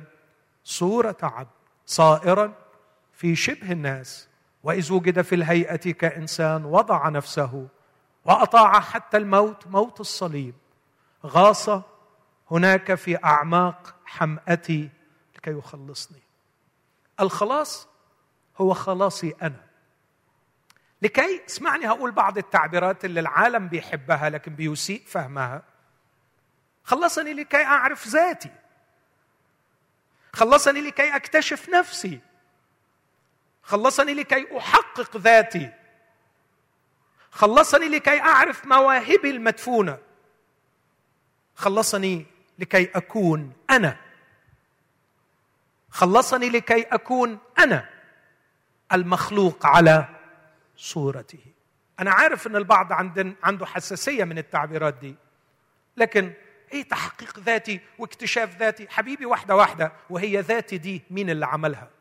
[0.64, 1.50] صورة عبد
[1.86, 2.52] صائرا
[3.12, 4.27] في شبه الناس.
[4.62, 7.68] وإذ وجد في الهيئة كإنسان وضع نفسه
[8.24, 10.54] وأطاع حتى الموت موت الصليب.
[11.26, 11.68] غاص
[12.50, 14.90] هناك في أعماق حمأتي
[15.36, 16.22] لكي يخلصني.
[17.20, 17.88] الخلاص
[18.56, 19.68] هو خلاصي أنا.
[21.02, 25.62] لكي اسمعني هقول بعض التعبيرات اللي العالم بيحبها لكن بيسيء فهمها.
[26.84, 28.50] خلصني لكي أعرف ذاتي.
[30.32, 32.20] خلصني لكي أكتشف نفسي.
[33.68, 35.70] خلصني لكي أحقق ذاتي.
[37.30, 39.98] خلصني لكي أعرف مواهبي المدفونة.
[41.54, 42.26] خلصني
[42.58, 43.96] لكي أكون أنا.
[45.90, 47.88] خلصني لكي أكون أنا
[48.92, 50.08] المخلوق على
[50.76, 51.44] صورته.
[52.00, 52.92] أنا عارف إن البعض
[53.42, 55.14] عنده حساسية من التعبيرات دي.
[55.96, 56.32] لكن
[56.72, 61.97] إيه تحقيق ذاتي واكتشاف ذاتي؟ حبيبي واحدة واحدة وهي ذاتي دي مين اللي عملها؟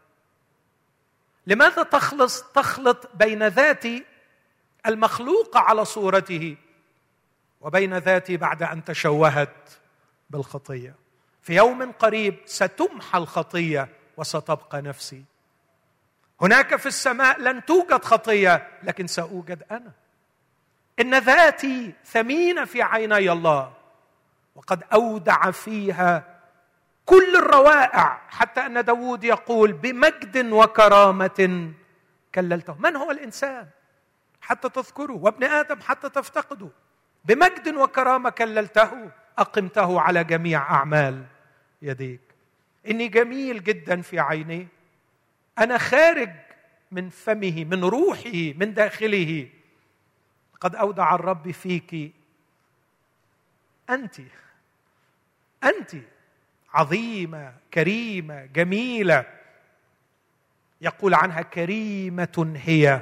[1.47, 4.05] لماذا تخلص تخلط بين ذاتي
[4.85, 6.57] المخلوقه على صورته
[7.61, 9.69] وبين ذاتي بعد أن تشوهت
[10.29, 10.95] بالخطية؟
[11.41, 15.23] في يوم قريب ستمحى الخطية وستبقى نفسي.
[16.41, 19.91] هناك في السماء لن توجد خطية لكن سأوجد أنا.
[20.99, 23.73] إن ذاتي ثمينة في عيني الله
[24.55, 26.36] وقد أودع فيها
[27.07, 31.71] كل الروائع حتى أن داود يقول بمجد وكرامة
[32.35, 32.75] كللته.
[32.79, 33.67] من هو الإنسان؟
[34.41, 35.13] حتى تذكره.
[35.13, 36.69] وابن آدم حتى تفتقده.
[37.25, 39.11] بمجد وكرامة كللته.
[39.37, 41.25] أقمته على جميع أعمال
[41.81, 42.21] يديك.
[42.87, 44.67] إني جميل جدا في عينيه
[45.59, 46.31] أنا خارج
[46.91, 49.49] من فمه من روحه من داخله.
[50.61, 52.13] قد أودع الرب فيك.
[53.89, 54.15] انت.
[55.63, 55.95] انت.
[56.73, 59.25] عظيمة كريمة جميلة.
[60.81, 63.01] يقول عنها كريمة هي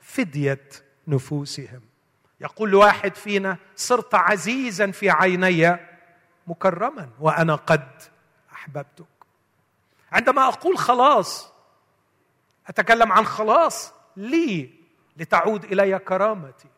[0.00, 0.68] فدية
[1.08, 1.80] نفوسهم.
[2.40, 5.76] يقول لواحد فينا صرت عزيزا في عيني
[6.46, 8.02] مكرما وأنا قد
[8.52, 9.06] أحببتك.
[10.12, 11.52] عندما أقول خلاص
[12.66, 14.70] أتكلم عن خلاص لي
[15.16, 16.68] لتعود إلي كرامتي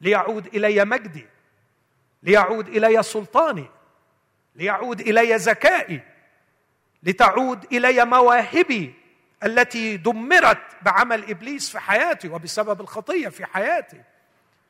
[0.00, 1.26] ليعود إلي مجدي
[2.22, 3.66] ليعود إلي سلطاني.
[4.56, 6.00] ليعود إلي ذكائي
[7.02, 8.94] لتعود إلي مواهبي
[9.44, 14.02] التي دمرت بعمل إبليس في حياتي وبسبب الخطية في حياتي.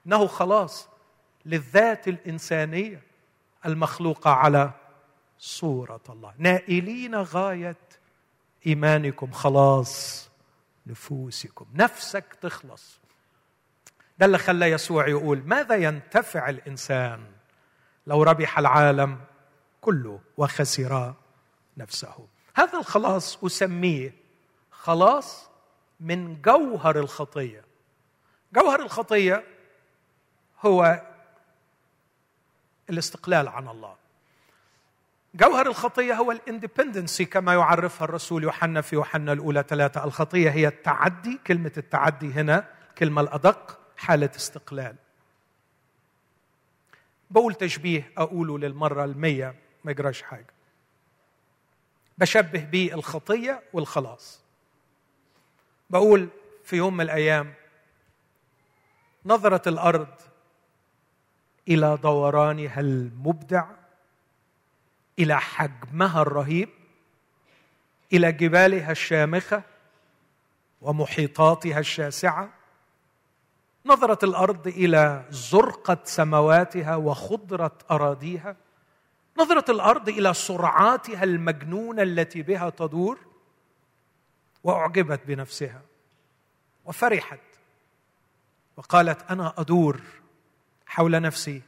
[0.07, 0.88] إنه خلاص
[1.47, 3.03] للذات الإنسانية
[3.66, 4.71] المخلوقة على
[5.38, 6.35] صورة الله.
[6.38, 7.77] نائلين غاية
[8.66, 10.29] إيمانكم خلاص
[10.87, 13.01] نفوسكم نفسك تخلص.
[14.18, 17.21] ده اللي خلى يسوع يقول ماذا ينتفع الإنسان
[18.07, 19.18] لو ربح العالم
[19.83, 21.14] كله وخسر
[21.77, 22.27] نفسه.
[22.55, 24.14] هذا الخلاص أسميه
[24.71, 25.49] خلاص
[26.01, 27.64] من جوهر الخطية.
[28.53, 29.45] جوهر الخطية
[30.61, 31.03] هو
[32.90, 33.97] الاستقلال عن الله.
[35.35, 40.05] جوهر الخطية هو الإندبندنسي كما يعرفها الرسول يوحنا في يوحنا الأولى ثلاثة.
[40.05, 42.68] الخطية هي التعدي كلمة التعدي هنا
[42.99, 44.97] كلمة الأدق حالة استقلال.
[47.31, 49.62] بقول تشبيه أقوله للمرة المية.
[49.85, 50.55] ما يجراش حاجة.
[52.18, 54.40] بشبه به الخطية والخلاص.
[55.90, 56.29] بقول
[56.64, 57.55] في يوم من الأيام
[59.27, 60.14] نظرت الأرض
[61.68, 63.66] إلى دورانها المبدع
[65.18, 66.68] إلى حجمها الرهيب
[68.12, 69.62] إلى جبالها الشامخة
[70.81, 72.51] ومحيطاتها الشاسعة.
[73.87, 78.57] نظرت الأرض إلى زرقة سمواتها وخضرة أراضيها.
[79.38, 83.18] نظرت الأرض إلى سرعاتها المجنونة التي بها تدور
[84.64, 85.83] وأعجبت بنفسها
[86.85, 87.40] وفرحت
[88.77, 90.01] وقالت أنا أدور
[90.87, 91.62] حول نفسي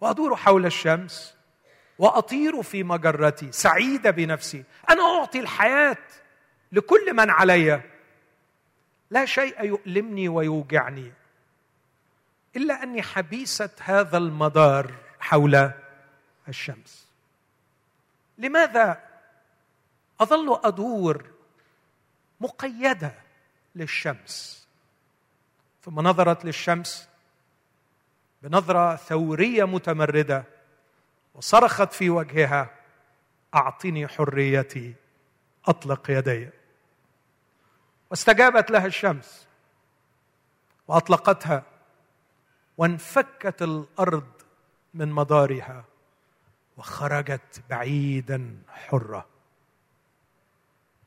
[0.00, 1.34] وأدور حول الشمس
[1.98, 4.64] وأطير في مجرتي سعيدة بنفسي.
[4.90, 5.96] أنا أعطي الحياة
[6.72, 7.82] لكل من علي.
[9.10, 11.12] لا شيء يؤلمني ويوجعني
[12.56, 15.70] إلا أني حبيسه هذا المدار حول
[16.48, 17.06] الشمس.
[18.38, 19.02] لماذا
[20.20, 21.24] أظل أدور
[22.40, 23.14] مقيدة
[23.74, 24.66] للشمس؟
[25.82, 27.08] ثم نظرت للشمس
[28.42, 30.44] بنظرة ثورية متمردة
[31.34, 32.70] وصرخت في وجهها
[33.54, 34.94] أعطني حريتي
[35.66, 36.50] أطلق يدي.
[38.10, 39.46] واستجابت لها الشمس
[40.88, 41.62] وأطلقتها
[42.78, 44.28] وانفكت الأرض
[44.94, 45.84] من مدارها
[46.76, 49.26] وخرجت بعيدا حره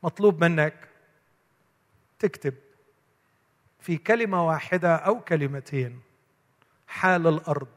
[0.02, 0.88] مطلوب منك
[2.18, 2.54] تكتب
[3.80, 6.00] في كلمة واحدة أو كلمتين
[6.88, 7.68] حال الأرض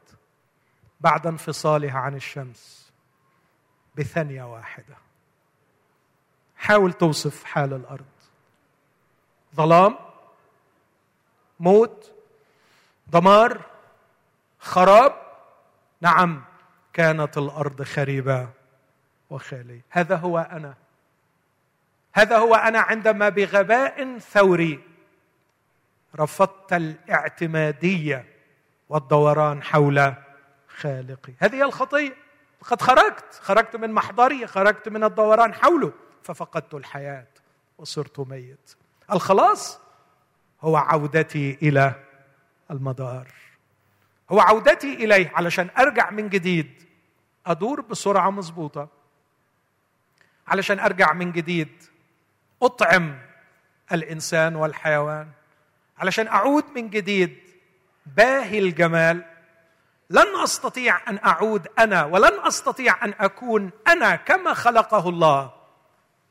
[1.00, 2.92] بعد انفصالها عن الشمس
[3.96, 4.96] بثانية واحدة.
[6.56, 8.04] حاول توصف حال الأرض.
[9.54, 9.98] ظلام
[11.60, 12.12] موت
[13.06, 13.66] دمار
[14.58, 15.22] خراب.
[16.00, 16.44] نعم.
[16.92, 18.48] كانت الأرض خريبة
[19.30, 19.84] وخالية.
[19.90, 20.74] هذا هو أنا.
[22.14, 24.80] هذا هو أنا عندما بغباء ثوري
[26.16, 28.26] رفضت الاعتمادية
[28.88, 30.14] والدوران حول
[30.68, 31.32] خالقي.
[31.38, 32.16] هذه هي الخطية.
[32.62, 33.40] قد خرجت.
[33.40, 34.46] خرجت من محضري.
[34.46, 35.92] خرجت من الدوران حوله.
[36.22, 37.26] ففقدت الحياة
[37.78, 38.76] وصرت ميت.
[39.12, 39.80] الخلاص
[40.60, 41.94] هو عودتي إلى
[42.70, 43.26] المدار.
[44.30, 46.82] هو عودتي إليه علشان أرجع من جديد.
[47.46, 48.88] أدور بسرعة مظبوطة.
[50.48, 51.82] علشان أرجع من جديد.
[52.62, 53.18] أطعم
[53.92, 55.28] الإنسان والحيوان.
[55.98, 57.38] علشان أعود من جديد.
[58.06, 59.24] باهي الجمال.
[60.10, 65.52] لن أستطيع أن أعود أنا ولن أستطيع أن أكون أنا كما خلقه الله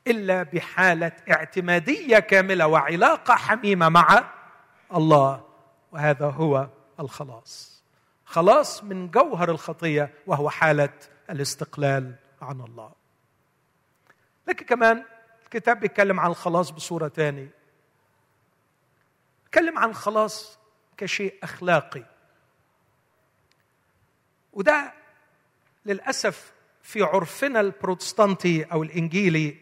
[0.06, 4.24] إلا بحالة اعتمادية كاملة وعلاقة حميمة مع
[4.94, 5.44] الله.
[5.92, 6.68] وهذا هو
[7.00, 7.71] الخلاص.
[8.32, 10.92] خلاص من جوهر الخطية وهو حالة
[11.30, 12.92] الاستقلال عن الله.
[14.48, 15.04] لكن كمان
[15.44, 17.50] الكتاب بيتكلم عن الخلاص بصورة ثانية
[19.44, 20.58] بيتكلم عن الخلاص
[20.96, 22.04] كشيء أخلاقي.
[24.52, 24.92] وده
[25.86, 26.52] للأسف
[26.82, 29.56] في عرفنا البروتستانتي أو الإنجيلي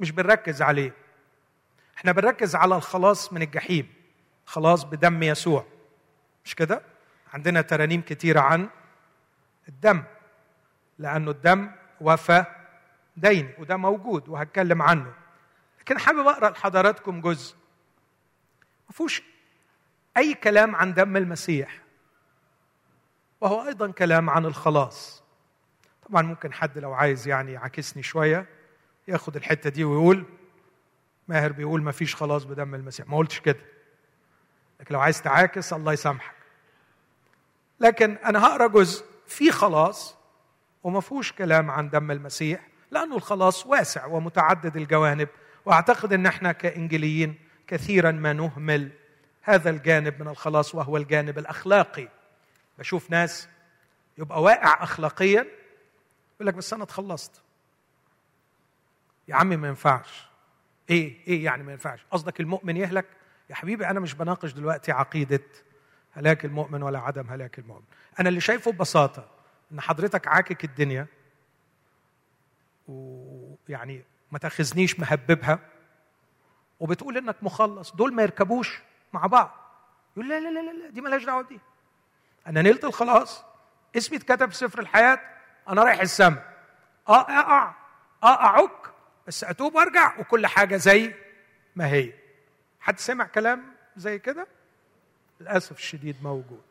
[0.00, 0.94] مش بنركز عليه.
[1.96, 3.94] إحنا بنركز على الخلاص من الجحيم
[4.46, 5.66] خلاص بدم يسوع.
[6.44, 6.91] مش كده؟
[7.32, 8.68] عندنا ترانيم كتيرة عن
[9.68, 10.02] الدم
[10.98, 11.70] لأنه الدم
[12.00, 12.44] وفى
[13.16, 15.14] دين وده موجود وهتكلم عنه.
[15.80, 17.56] لكن حابب أقرأ لحضراتكم جزء.
[18.88, 19.22] ما فيهوش
[20.16, 21.78] أي كلام عن دم المسيح.
[23.40, 25.22] وهو أيضا كلام عن الخلاص.
[26.08, 28.46] طبعا ممكن حد لو عايز يعني يعاكسني شوية
[29.08, 30.24] ياخد الحتة دي ويقول
[31.28, 33.08] ماهر بيقول ما فيش خلاص بدم المسيح.
[33.08, 33.60] ما قلتش كده.
[34.80, 36.41] لكن لو عايز تعاكس الله يسامحك.
[37.82, 40.16] لكن أنا هقرأ جزء فيه خلاص
[40.84, 45.28] وما فيهوش كلام عن دم المسيح لأنه الخلاص واسع ومتعدد الجوانب
[45.66, 47.34] وأعتقد إن إحنا كانجليين
[47.66, 48.90] كثيرا ما نهمل
[49.42, 52.08] هذا الجانب من الخلاص وهو الجانب الأخلاقي.
[52.78, 53.48] بشوف ناس
[54.18, 55.46] يبقى واقع اخلاقيا
[56.34, 57.42] يقول لك بس أنا اتخلصت.
[59.28, 60.26] يا عمي ما ينفعش.
[60.90, 63.06] إيه إيه يعني ما ينفعش؟ قصدك المؤمن يهلك؟
[63.50, 65.40] يا حبيبي أنا مش بناقش دلوقتي عقيدة
[66.12, 67.84] هلاك المؤمن ولا عدم هلاك المؤمن.
[68.20, 69.28] أنا اللي شايفه ببساطة
[69.72, 71.06] إن حضرتك عاكك الدنيا
[72.88, 75.58] ويعني ما تأخذنيش مهببها
[76.80, 77.92] وبتقول إنك مخلص.
[77.92, 78.80] دول ما يركبوش
[79.12, 79.50] مع بعض.
[80.16, 81.60] يقول لا لا لا لا دي مالهاش دعوة بدي.
[82.46, 83.44] أنا نلت الخلاص.
[83.96, 85.20] اسمي اتكتب في سفر الحياة.
[85.68, 86.52] أنا رايح السماء
[87.08, 87.74] آه اقع
[88.22, 88.92] آه أعك.
[89.26, 91.14] بس أتوب وأرجع وكل حاجة زي
[91.76, 92.12] ما هي.
[92.80, 93.64] حد سمع كلام
[93.96, 94.46] زي كده؟
[95.42, 96.62] للأسف الشديد موجود.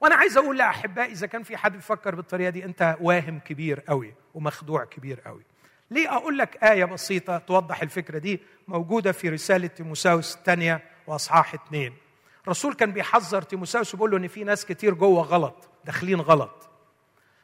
[0.00, 4.14] وأنا عايز أقول لاحبائي إذا كان في حد بيفكر بالطريقة دي أنت واهم كبير قوي
[4.34, 5.42] ومخدوع كبير قوي
[5.90, 11.94] ليه أقول لك آية بسيطة توضح الفكرة دي؟ موجودة في رسالة تيموساوس الثانية وأصحاح اثنين
[12.44, 16.68] الرسول كان بيحذر تيموساوس وبيقول له إن في ناس كتير جوه غلط داخلين غلط.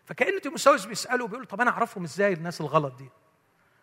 [0.04, 3.08] فكأن تيموساوس بيسأله بيقول طب أنا أعرفهم إزاي الناس الغلط دي؟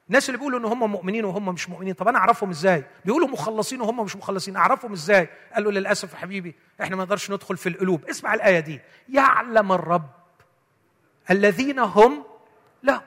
[0.08, 3.82] الناس اللي بيقولوا إن هم مؤمنين وهم مش مؤمنين طب أنا أعرفهم إزاي؟ بيقولوا مخلصين
[3.82, 7.70] وهم مش مخلصين أعرفهم إزاي؟ قال له للأسف يا حبيبي إحنا ما نقدرش ندخل في
[7.70, 8.06] القلوب.
[8.06, 8.80] اسمع الآية دي
[9.10, 10.10] يعلم الرب
[11.32, 12.24] الذين هم
[12.84, 13.02] لا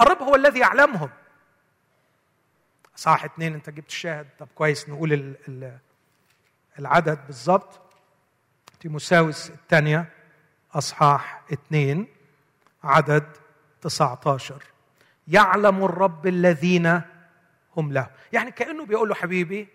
[0.00, 1.10] الرب هو الذي يعلمهم.
[2.96, 4.26] صح اثنين أنت جبت الشاهد.
[4.38, 5.78] طب كويس نقول ال ال
[6.78, 7.80] العدد بالظبط.
[8.80, 10.08] تيموساوس الثانية
[10.74, 12.06] أصحاح اثنين
[12.84, 13.24] عدد
[13.82, 14.62] 19
[15.28, 17.00] يعلم الرب الذين
[17.76, 18.10] هم له.
[18.32, 19.68] يعني كأنه بيقول له حبيبي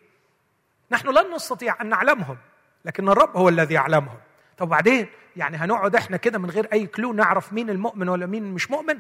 [0.92, 2.38] نحن لن نستطيع أن نعلمهم
[2.86, 4.18] لكن الرب هو الذي يعلمهم.
[4.58, 8.44] طب بعدين يعني هنقعد إحنا كده من غير أي كلو نعرف مين المؤمن ولا مين
[8.54, 9.00] مش مؤمن؟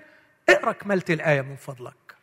[0.50, 2.16] اقرأ كمالة الآية من فضلك.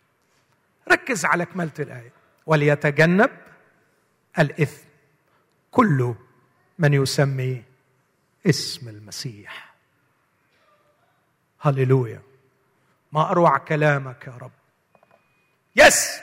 [0.92, 2.12] ركز على كمالة الآية.
[2.46, 3.30] وليتجنب
[4.38, 4.86] الإثم.
[5.70, 6.14] كل
[6.78, 7.62] من يسمي
[8.46, 9.74] اسم المسيح.
[11.60, 12.22] هللويا.
[13.12, 14.52] ما أروع كلامك يا رب.
[15.76, 16.20] يس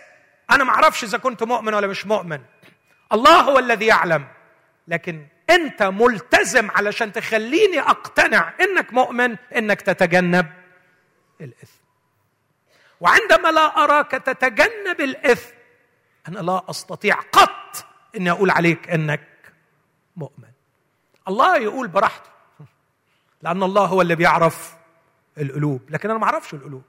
[0.51, 2.41] أنا ما أعرفش إذا كنت مؤمن ولا مش مؤمن.
[3.13, 4.27] الله هو الذي يعلم.
[4.87, 10.53] لكن أنت ملتزم علشان تخليني أقتنع إنك مؤمن إنك تتجنب
[11.41, 11.83] الإثم.
[12.99, 15.53] وعندما لا أراك تتجنب الإثم
[16.27, 19.53] أنا لا أستطيع قط إني أقول عليك إنك
[20.15, 20.51] مؤمن.
[21.27, 22.29] الله يقول براحته.
[23.41, 24.75] لأن الله هو اللي بيعرف
[25.37, 26.83] القلوب لكن أنا ما أعرفش القلوب.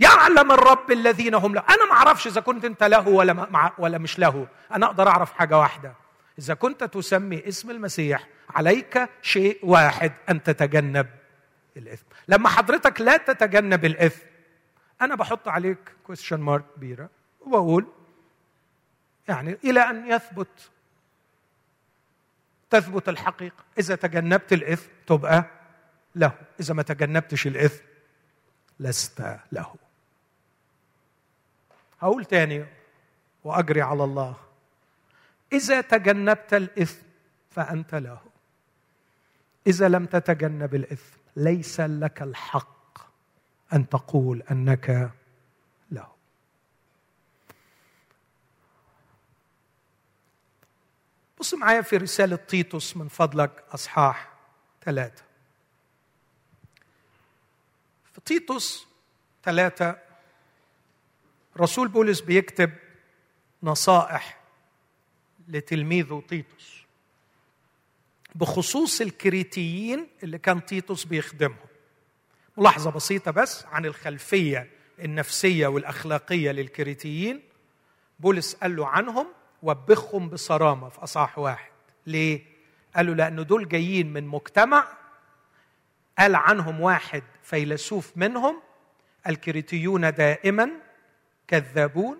[0.00, 1.60] يعلم الرب الذين هم له.
[1.60, 4.48] أنا ما أعرفش إذا كنت أنت له ولا مع ولا مش له.
[4.72, 5.94] أنا أقدر أعرف حاجة واحدة.
[6.38, 11.06] إذا كنت تسمي اسم المسيح عليك شيء واحد أن تتجنب
[11.76, 12.06] الإثم.
[12.28, 14.26] لما حضرتك لا تتجنب الإثم
[15.02, 17.08] أنا بحط عليك كويستشن مارك كبيرة
[17.40, 17.86] وبقول
[19.28, 20.70] يعني إلى أن يثبت.
[22.70, 23.64] تثبت الحقيقة.
[23.78, 25.44] إذا تجنبت الإثم تبقى
[26.14, 26.32] له.
[26.60, 27.84] إذا ما تجنبتش الإثم
[28.80, 29.74] لست له.
[32.00, 32.66] هقول تاني
[33.44, 34.36] وأجري على الله.
[35.52, 37.06] إذا تجنبت الإثم
[37.50, 38.20] فأنت له.
[39.66, 42.98] إذا لم تتجنب الإثم ليس لك الحق
[43.72, 45.10] أن تقول أنك
[45.90, 46.08] له.
[51.40, 54.32] بص معايا في رسالة تيتوس من فضلك أصحاح
[54.84, 55.22] ثلاثة.
[55.22, 55.29] في
[58.24, 58.86] تيتوس
[59.44, 59.98] ثلاثة.
[61.60, 62.70] رسول بولس بيكتب
[63.62, 64.40] نصائح
[65.48, 66.80] لتلميذه تيتوس.
[68.34, 71.56] بخصوص الكريتيين اللي كان تيتوس بيخدمهم.
[72.56, 77.42] ملاحظة بسيطة بس عن الخلفية النفسية والأخلاقية للكريتيين.
[78.20, 79.26] بولس قال له عنهم
[79.62, 81.70] وبخهم بصرامة في أصح واحد.
[82.06, 82.42] ليه؟
[82.96, 84.88] قالوا لأن دول جايين من مجتمع.
[86.18, 88.62] قال عنهم واحد فيلسوف منهم
[89.26, 90.70] الكريتيون دائما
[91.48, 92.18] كذابون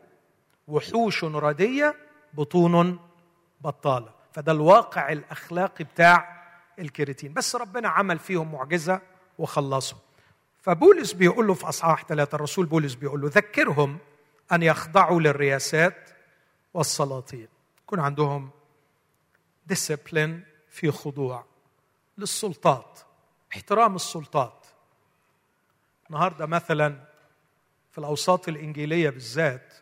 [0.69, 1.97] وحوش رديه
[2.35, 2.99] بطون
[3.61, 4.15] بطالة.
[4.33, 6.43] فده الواقع الأخلاقي بتاع
[6.79, 7.33] الكريتين.
[7.33, 9.01] بس ربنا عمل فيهم معجزة
[9.39, 9.99] وخلصهم.
[10.63, 13.99] فبولس بيقول له في أصحاح ثلاثة الرسول بولس بيقول له ذكرهم
[14.53, 16.11] أن يخضعوا للرياسات
[16.75, 17.49] والسلاطين.
[17.83, 18.51] يكون عندهم
[19.67, 21.45] ديسيبلين في خضوع
[22.19, 23.01] للسلطات
[23.53, 24.60] احترام السلطات.
[26.11, 26.97] النهارده مثلا
[27.93, 29.75] في الأوساط الإنجيلية بالذات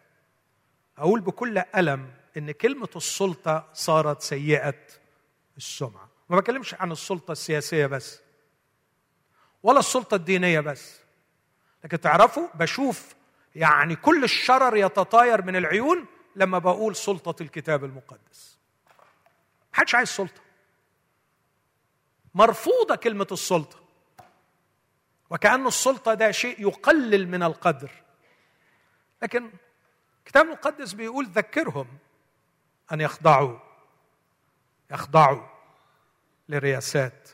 [0.98, 4.74] أقول بكل ألم إن كلمة السلطة صارت سيئة
[5.56, 6.08] السمعة.
[6.28, 8.20] ما بكلمش عن السلطة السياسية بس
[9.62, 11.00] ولا السلطة الدينية بس.
[11.84, 13.14] لكن تعرفوا بشوف
[13.54, 16.06] يعني كل الشرر يتطاير من العيون
[16.36, 18.58] لما بقول سلطة الكتاب المقدس.
[19.72, 20.40] محدش عايز سلطة.
[22.34, 23.87] مرفوضة كلمة السلطة.
[25.30, 27.90] وكأن السلطة ده شيء يقلل من القدر.
[29.22, 29.50] لكن
[30.18, 31.86] الكتاب المقدس بيقول ذكرهم
[32.92, 33.58] أن يخضعوا
[34.90, 35.46] يخضعوا
[36.48, 37.28] للرياسات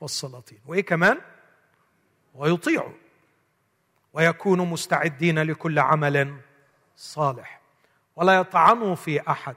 [0.00, 0.60] والسلاطين.
[0.66, 1.20] وإيه كمان؟
[2.34, 2.92] ويطيعوا
[4.12, 6.40] ويكونوا مستعدين لكل عمل
[6.96, 7.60] صالح
[8.16, 9.56] ولا يطعنوا في أحد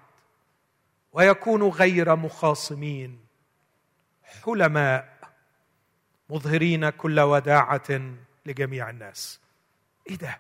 [1.14, 3.26] ويكونوا غير مخاصمين
[4.24, 5.13] حلماء
[6.30, 8.14] مظهرين كل وداعة
[8.46, 9.40] لجميع الناس.
[10.10, 10.40] إيه ده؟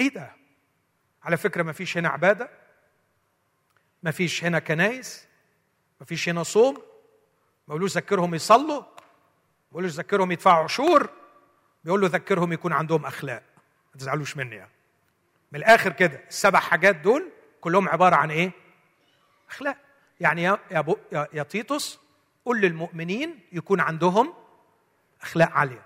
[0.00, 0.32] إيه ده؟
[1.22, 2.50] على فكرة ما فيش هنا عبادة
[4.02, 5.26] ما فيش هنا كنايس
[6.00, 6.82] ما فيش هنا صوم ما
[7.68, 8.86] بيقولوش ذكرهم يصلوا ما
[9.72, 11.10] بيقولوش ذكرهم يدفعوا عشور
[11.84, 13.42] بيقول له ذكرهم يكون عندهم أخلاق.
[13.94, 14.70] ما تزعلوش مني يعني.
[15.52, 17.30] من الآخر كده السبع حاجات دول
[17.60, 18.52] كلهم عبارة عن إيه؟
[19.50, 19.76] أخلاق.
[20.20, 22.00] يعني يا يا, يا, تيتوس
[22.44, 24.34] قل للمؤمنين يكون عندهم
[25.22, 25.82] أخلاق عالية.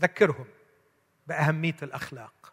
[0.00, 0.46] ذكرهم
[1.26, 2.52] بأهمية الأخلاق.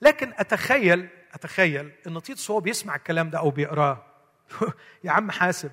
[0.00, 4.06] لكن أتخيل أتخيل إن تيتوس هو بيسمع الكلام ده أو بيقراه.
[5.04, 5.70] يا عم حاسب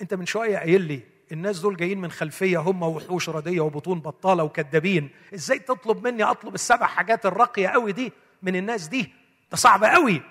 [0.00, 1.02] أنت من شوية قايل لي
[1.32, 6.54] الناس دول جايين من خلفية هم وحوش رديه وبطون بطالة وكذابين إزاي تطلب مني أطلب
[6.54, 9.12] السبع حاجات الراقية قوي دي من الناس دي؟
[9.50, 10.22] ده صعب قوي.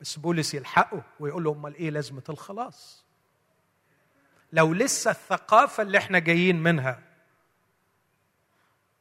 [0.00, 3.04] بس بولس يلحقه ويقول له أمال إيه لازمة الخلاص؟
[4.52, 7.02] لو لسه الثقافة اللي إحنا جايين منها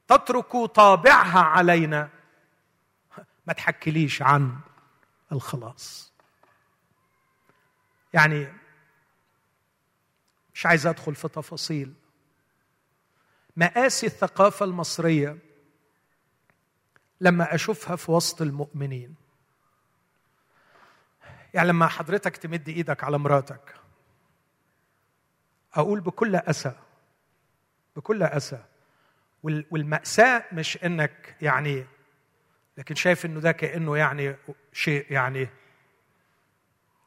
[0.07, 2.09] تترك طابعها علينا
[3.47, 4.59] ما تحكيليش عن
[5.31, 6.13] الخلاص.
[8.13, 8.53] يعني
[10.53, 11.93] مش عايز أدخل في تفاصيل.
[13.55, 15.37] مآسي الثقافة المصرية
[17.21, 19.15] لما أشوفها في وسط المؤمنين.
[21.53, 23.80] يعني لما حضرتك تمد إيدك على مراتك
[25.73, 26.71] أقول بكل أسى
[27.95, 28.63] بكل أسى.
[29.43, 31.85] والمأساة مش إنك يعني
[32.77, 34.35] لكن شايف إنه ده كأنه يعني
[34.73, 35.49] شيء يعني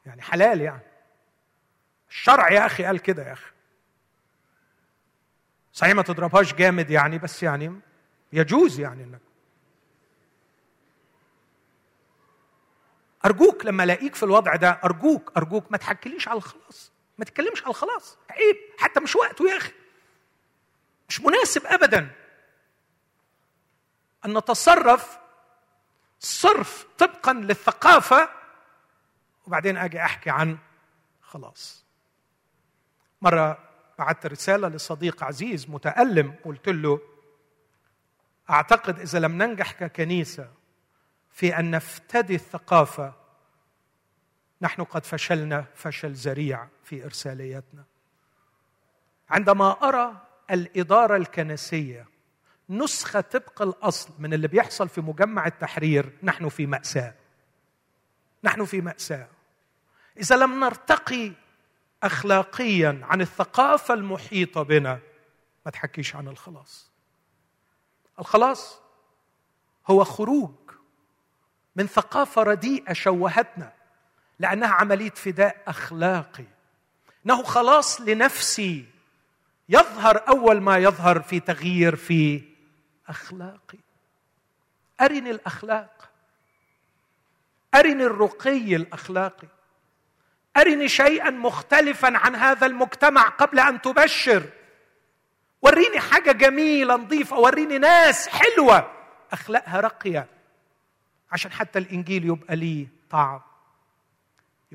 [0.05, 0.81] يعني حلال يعني.
[2.09, 3.51] الشرع يا أخي قال كده يا أخي.
[5.73, 7.79] صحيح ما تضربهاش جامد يعني بس يعني
[8.33, 9.21] يجوز يعني إنك.
[13.25, 16.91] أرجوك لما ألاقيك في الوضع ده أرجوك أرجوك ما تحكيليش على الخلاص.
[17.17, 18.17] ما تتكلمش على الخلاص.
[18.29, 18.57] عيب.
[18.79, 19.73] حتى مش وقته يا أخي.
[21.09, 22.11] مش مناسب ابدا.
[24.25, 25.17] أن نتصرف
[26.19, 28.29] صرف طبقا للثقافة
[29.47, 30.57] وبعدين أجي أحكي عن
[31.21, 31.85] خلاص.
[33.21, 36.35] مرة بعثت رسالة لصديق عزيز متألم.
[36.45, 36.99] قلت له
[38.49, 40.51] أعتقد إذا لم ننجح ككنيسة
[41.29, 43.13] في أن نفتدي الثقافة
[44.65, 47.83] نحن قد فشلنا فشل ذريع في إرساليتنا
[49.29, 52.07] عندما أرى الإدارة الكنسية
[52.69, 57.13] نسخة طبق الأصل من اللي بيحصل في مجمع التحرير نحن في مأساة.
[58.43, 59.27] نحن في مأساة.
[60.17, 61.31] إذا لم نرتقي
[62.03, 64.99] اخلاقيا عن الثقافة المحيطة بنا
[65.65, 66.91] ما تحكيش عن الخلاص.
[68.19, 68.79] الخلاص
[69.87, 70.55] هو خروج
[71.75, 73.74] من ثقافة رديئة شوهتنا.
[74.39, 76.45] لأنها عملية فداء أخلاقي.
[77.25, 78.85] إنه خلاص لنفسي
[79.69, 82.41] يظهر أول ما يظهر في تغيير في
[83.07, 83.77] أخلاقي.
[85.01, 86.09] أرني الأخلاق.
[87.75, 89.47] أرني الرقي الأخلاقي.
[90.57, 94.43] أرني شيئا مختلفا عن هذا المجتمع قبل أن تبشر.
[95.61, 97.39] وريني حاجة جميلة نظيفة.
[97.39, 98.91] وريني ناس حلوة.
[99.31, 100.27] أخلاقها راقية.
[101.31, 103.41] عشان حتى الإنجيل يبقى ليه طعم.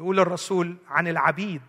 [0.01, 1.63] يقول الرسول عن العبيد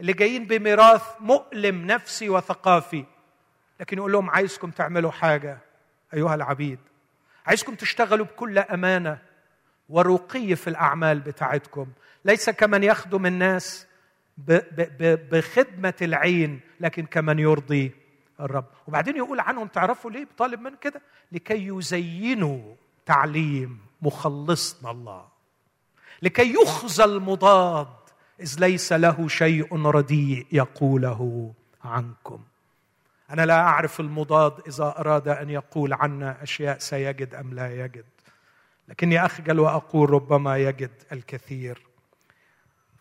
[0.00, 3.04] اللي جايين بميراث مؤلم نفسي وثقافي.
[3.80, 5.58] لكن يقول لهم عايزكم تعملوا حاجة
[6.14, 6.78] أيها العبيد.
[7.46, 9.18] عايزكم تشتغلوا بكل أمانة
[9.88, 11.86] ورقي في الأعمال بتاعتكم.
[12.24, 13.86] ليس كمن يخدم الناس
[15.32, 17.92] بخدمة العين لكن كمن يرضي
[18.40, 18.66] الرب.
[18.86, 21.02] وبعدين يقول عنهم تعرفوا ليه طالب من كده؟
[21.32, 22.74] لكي يزينوا
[23.06, 25.31] تعليم مخلصنا الله.
[26.22, 27.88] لكي يخزى المضاد.
[28.40, 31.52] إذ ليس له شيء رديء يقوله
[31.84, 32.44] عنكم.
[33.30, 38.04] أنا لا أعرف المضاد إذا أراد أن يقول عنا أشياء سيجد أم لا يجد.
[38.88, 41.82] لكني أخجل وأقول ربما يجد الكثير.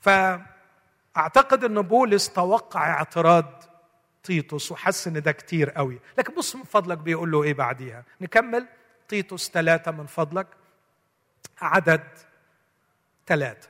[0.02, 3.64] فأعتقد أن بولس توقع اعتراض
[4.24, 6.00] تيتوس وحس ان ده كتير قوي.
[6.18, 8.04] لكن بص من فضلك بيقول له إيه بعديها.
[8.22, 8.68] نكمل.
[9.08, 10.48] تيتوس ثلاثة من فضلك.
[11.62, 12.04] عدد
[13.28, 13.70] ثلاثة.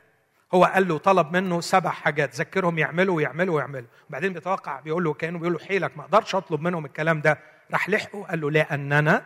[0.53, 3.87] هو قال له طلب منه سبع حاجات ذكرهم يعملوا ويعملوا ويعملوا.
[4.09, 7.39] وبعدين بيتوقع بيقول له كأنه بيقول له حيلك ما أقدرش أطلب منهم الكلام ده.
[7.71, 9.25] راح لحقه قال له لاننا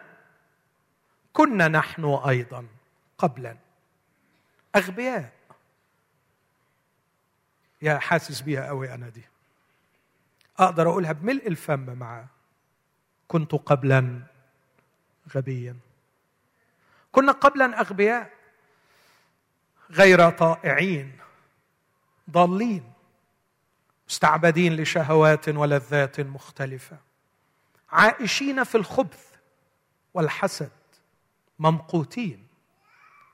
[1.34, 2.68] كنا نحن أيضا
[3.18, 3.58] قبلا.
[4.76, 5.32] أغبياء.
[7.82, 9.24] يا حاسس بيها قوي أنا دي.
[10.60, 12.26] أقدر أقولها بملء الفم معاه
[13.28, 14.20] كنت قبلا
[15.36, 15.76] غبيا.
[17.12, 18.35] كنا قبلا أغبياء.
[19.92, 21.18] غير طائعين
[22.32, 22.94] ضالين
[24.10, 26.98] مستعبدين لشهوات ولذات مختلفة
[27.90, 29.26] عائشين في الخبث
[30.14, 30.72] والحسد
[31.60, 32.48] ممقوتين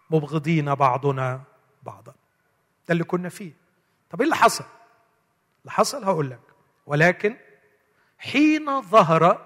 [0.10, 1.42] مبغضين بعضنا
[1.84, 2.12] بعضا.
[2.88, 3.52] ده اللي كنا فيه.
[4.10, 4.66] طب إيه اللي حصل؟
[5.62, 6.40] اللي حصل هقول لك.
[6.86, 7.38] ولكن
[8.20, 9.46] حين ظهر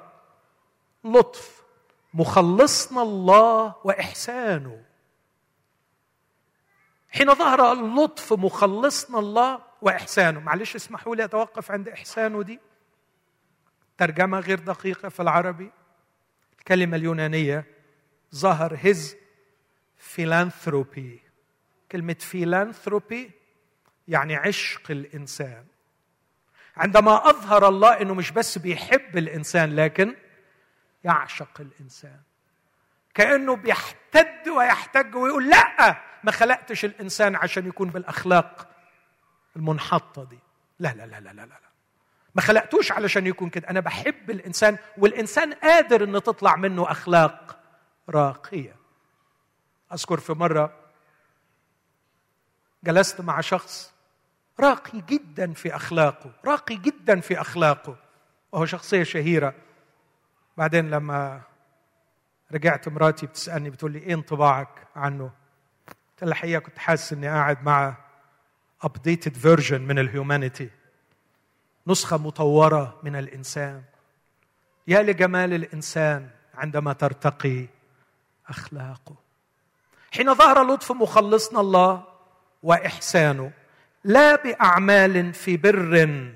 [1.03, 1.63] لطف
[2.13, 4.83] مخلصنا الله وإحسانه
[7.17, 10.39] حين ظهر اللطف مخلصنا الله وإحسانه.
[10.39, 12.59] معلش اسمحوا لي أتوقف عند إحسانه دي.
[13.97, 15.71] ترجمة غير دقيقة في العربي.
[16.59, 17.65] الكلمة اليونانية
[18.35, 19.15] ظهر هز
[19.97, 21.21] فيلانثروبي
[21.91, 23.31] كلمة فيلانثروبي
[24.07, 25.65] يعني عشق الإنسان.
[26.77, 30.15] عندما أظهر الله إنه مش بس بيحب الإنسان لكن
[31.03, 32.19] يعشق الإنسان.
[33.15, 38.67] كأنه بيحتد ويحتج ويقول لا ما خلقتش الإنسان عشان يكون بالأخلاق
[39.55, 40.39] المنحطة دي.
[40.79, 41.59] لا لا لا لا لا لا
[42.35, 43.69] ما خلقتوش علشان يكون كده.
[43.69, 47.59] أنا بحب الإنسان والإنسان قادر إن تطلع منه أخلاق
[48.09, 48.75] راقية.
[49.93, 50.73] أذكر في مرة
[52.83, 53.93] جلست مع شخص
[54.59, 57.95] راقي جدا في أخلاقه راقي جدا في أخلاقه
[58.51, 59.53] وهو شخصية شهيرة.
[60.57, 61.41] بعدين لما
[62.51, 65.31] رجعت مراتي بتسألني بتقول لي إيه انطباعك عنه؟
[65.87, 67.95] قلت لها الحقيقة كنت حاسس إني قاعد مع
[68.81, 70.69] updated version من ال humanity
[71.87, 73.83] نسخة مطورة من الإنسان.
[74.87, 77.65] يا لجمال الإنسان عندما ترتقي
[78.49, 79.15] أخلاقه.
[80.11, 82.03] حين ظهر لطف مخلصنا الله
[82.63, 83.51] وإحسانه
[84.03, 86.29] لا بأعمال في بر.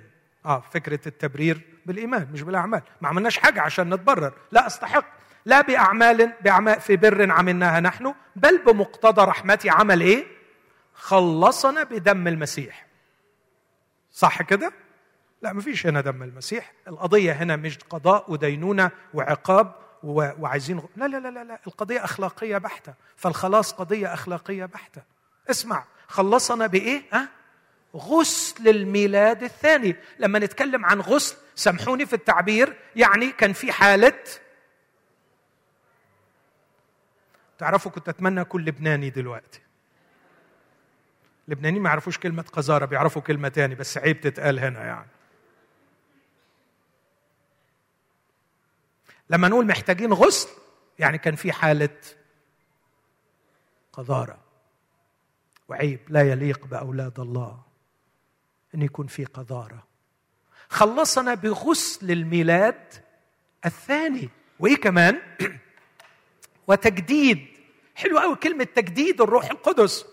[0.45, 2.81] آه فكرة التبرير بالإيمان مش بالأعمال.
[3.01, 4.33] ما عملناش حاجة عشان نتبرر.
[4.51, 5.18] لا أستحق.
[5.45, 10.25] لا بأعمال بأعمال في بر عملناها نحن بل بمقتضى رحمته عمل إيه؟
[10.93, 12.87] خلصنا بدم المسيح.
[14.11, 14.73] صح كده؟
[15.41, 16.73] لا مفيش هنا دم المسيح.
[16.87, 21.59] القضية هنا مش قضاء ودينونة وعقاب وعايزين لا لا لا لا.
[21.67, 22.93] القضية أخلاقية بحتة.
[23.15, 25.01] فالخلاص قضية أخلاقية بحتة.
[25.49, 27.29] اسمع خلصنا بإيه؟ ها؟
[27.95, 29.95] غسل الميلاد الثاني.
[30.19, 34.13] لما نتكلم عن غسل سامحوني في التعبير يعني كان في حالة
[37.59, 39.61] تعرفوا كنت أتمنى أكون لبناني دلوقتي.
[41.47, 45.09] اللبنانيين ما يعرفوش كلمة قذارة بيعرفوا كلمة تاني بس عيب تتقال هنا يعني.
[49.29, 50.49] لما نقول محتاجين غسل
[50.99, 51.97] يعني كان في حالة
[53.93, 54.39] قذارة.
[55.67, 57.61] وعيب لا يليق بأولاد الله
[58.75, 59.87] إن يكون في قذارة.
[60.69, 62.93] خلصنا بغسل الميلاد
[63.65, 64.29] الثاني.
[64.59, 65.21] وإيه كمان؟
[66.69, 67.47] وتجديد.
[67.95, 70.05] حلو قوي كلمة تجديد الروح القدس.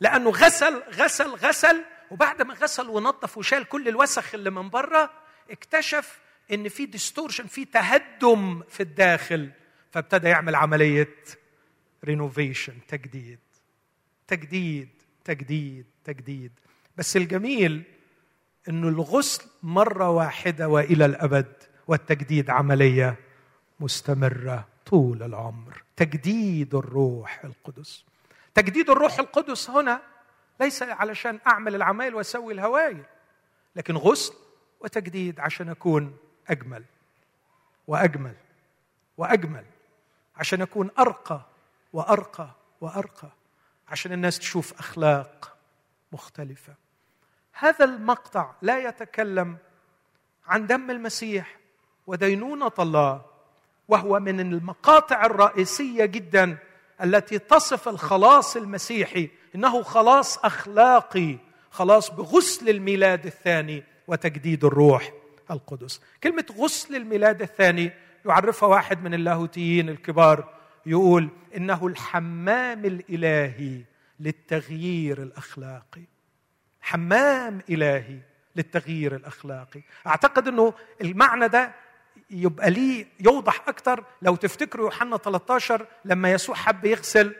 [0.00, 5.10] لأنه غسل غسل غسل وبعد ما غسل ونظف وشال كل الوسخ اللي من بره
[5.50, 6.18] اكتشف
[6.52, 9.50] إن في distortion في تهدم في الداخل.
[9.90, 11.16] فابتدى يعمل عملية
[12.04, 13.38] renovation تجديد.
[14.28, 14.88] تجديد
[15.24, 16.52] تجديد تجديد.
[16.96, 17.82] بس الجميل
[18.68, 21.52] إنه الغسل مرة واحدة وإلى الأبد
[21.86, 23.16] والتجديد عملية
[23.80, 24.68] مستمرة.
[24.90, 25.82] طول العمر.
[25.96, 28.04] تجديد الروح القدس.
[28.54, 30.02] تجديد الروح القدس هنا
[30.60, 33.04] ليس علشان أعمل العمايل وأسوي الهوايل
[33.76, 34.34] لكن غسل
[34.80, 36.16] وتجديد عشان أكون
[36.48, 36.84] أجمل
[37.86, 38.34] وأجمل
[39.16, 39.64] وأجمل
[40.36, 41.46] عشان أكون أرقى
[41.92, 43.28] وأرقى وأرقى
[43.88, 45.56] عشان الناس تشوف أخلاق
[46.12, 46.74] مختلفة.
[47.52, 49.56] هذا المقطع لا يتكلم
[50.46, 51.58] عن دم المسيح
[52.06, 53.29] ودينونة الله
[53.90, 56.58] وهو من المقاطع الرئيسية جدا
[57.04, 61.38] التي تصف الخلاص المسيحي إنه خلاص أخلاقي
[61.70, 65.12] خلاص بغسل الميلاد الثاني وتجديد الروح
[65.50, 66.00] القدس.
[66.22, 67.92] كلمة غسل الميلاد الثاني
[68.26, 70.54] يعرفها واحد من اللاهوتيين الكبار
[70.86, 73.80] يقول إنه الحمام الإلهي
[74.20, 76.02] للتغيير الأخلاقي.
[76.80, 78.18] حمام إلهي
[78.56, 79.82] للتغيير الأخلاقي.
[80.06, 81.72] أعتقد إنه المعنى ده
[82.30, 84.04] يبقى ليه يوضح أكتر.
[84.22, 87.34] لو تفتكروا يوحنا 13 لما يسوع حب يغسل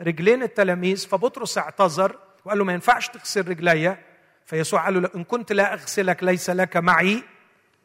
[0.00, 3.98] رجلين التلاميذ فبطرس اعتذر وقال له ما ينفعش تغسل رجليا.
[4.46, 7.22] فيسوع قال له إن كنت لا أغسلك ليس لك معي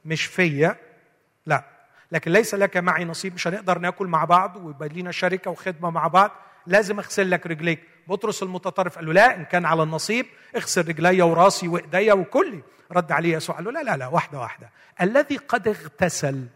[0.05, 0.75] مش فيا.
[1.45, 1.63] لا
[2.11, 6.07] لكن ليس لك معي نصيب مش هنقدر ناكل مع بعض ويبقى لينا شركة وخدمة مع
[6.07, 6.31] بعض.
[6.67, 7.83] لازم اغسل لك رجليك.
[8.07, 12.61] بطرس المتطرف قال له لا إن كان على النصيب اغسل رجلي وراسي وايديا وكلي.
[12.91, 14.69] رد عليه يسوع قال له لا لا لا واحدة واحدة.
[15.01, 16.47] الذي قد اغتسل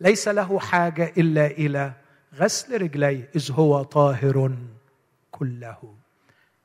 [0.00, 1.92] ليس له حاجة إلا إلى
[2.34, 4.56] غسل رجليه إذ هو طاهر
[5.30, 5.94] كله.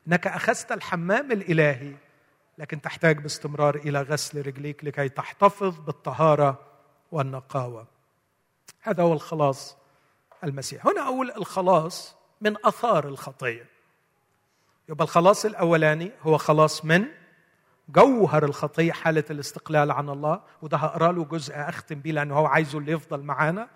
[0.08, 1.92] إنك أخذت الحمام الإلهي
[2.58, 6.60] لكن تحتاج باستمرار إلى غسل رجليك لكي تحتفظ بالطهارة
[7.12, 7.86] والنقاوة.
[8.80, 9.76] هذا هو الخلاص
[10.44, 10.86] المسيح.
[10.86, 13.66] هنا أقول الخلاص من أثار الخطية.
[14.88, 17.06] يبقى الخلاص الأولاني هو خلاص من
[17.88, 22.78] جوهر الخطية حالة الاستقلال عن الله وده هقرأ له جزء أختم بيه لأنه هو عايزه
[22.78, 23.68] اللي يفضل معانا.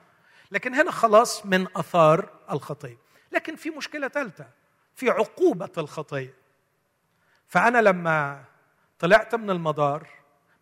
[0.50, 2.96] لكن هنا خلاص من أثار الخطية.
[3.32, 4.46] لكن في مشكلة ثالثه
[4.94, 6.34] في عقوبة الخطية.
[7.48, 8.44] فأنا لما
[8.98, 10.08] طلعت من المدار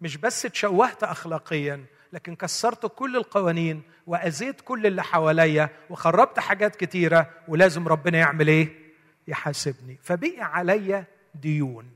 [0.01, 1.85] مش بس تشوهت اخلاقيا
[2.15, 8.93] لكن كسرت كل القوانين واذيت كل اللي حواليا وخربت حاجات كتيرة ولازم ربنا يعمل إيه؟
[9.29, 9.99] يحاسبني.
[10.03, 11.05] فبقي عليا
[11.35, 11.91] ديون.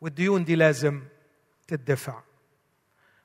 [0.00, 1.02] والديون دي لازم
[1.68, 2.22] تدفع.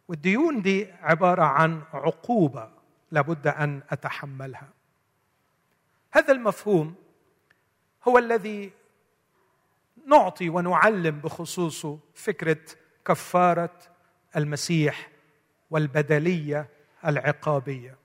[0.08, 2.70] والديون دي عبارة عن عقوبة
[3.12, 4.70] لابد أن أتحملها.
[6.12, 6.96] هذا المفهوم
[8.08, 8.72] هو الذي
[10.08, 12.62] نعطي ونعلم بخصوصه فكرة
[13.06, 13.80] كفارة
[14.36, 15.17] المسيح
[15.70, 16.70] والبدلية
[17.06, 17.98] العقابية.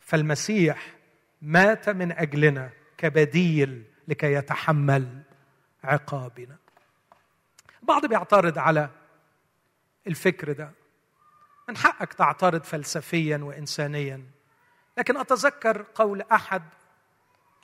[0.00, 0.94] فالمسيح
[1.42, 5.22] مات من أجلنا كبديل لكي يتحمل
[5.84, 6.56] عقابنا.
[7.82, 8.90] بعض بيعترض على
[10.06, 10.70] الفكر ده.
[11.68, 14.22] من حقك تعترض فلسفيا وانسانيا.
[14.98, 16.62] لكن أتذكر قول أحد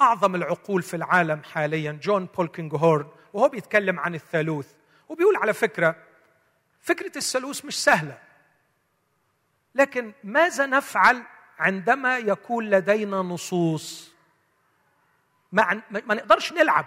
[0.01, 4.73] أعظم العقول في العالم حاليا جون بولكينغ هورن وهو بيتكلم عن الثالوث.
[5.09, 5.97] وبيقول على فكرة
[6.81, 8.19] فكرة الثالوث مش سهلة.
[9.75, 11.23] لكن ماذا نفعل
[11.59, 14.13] عندما يكون لدينا نصوص؟
[15.53, 16.87] ما, ما نقدرش نلعب.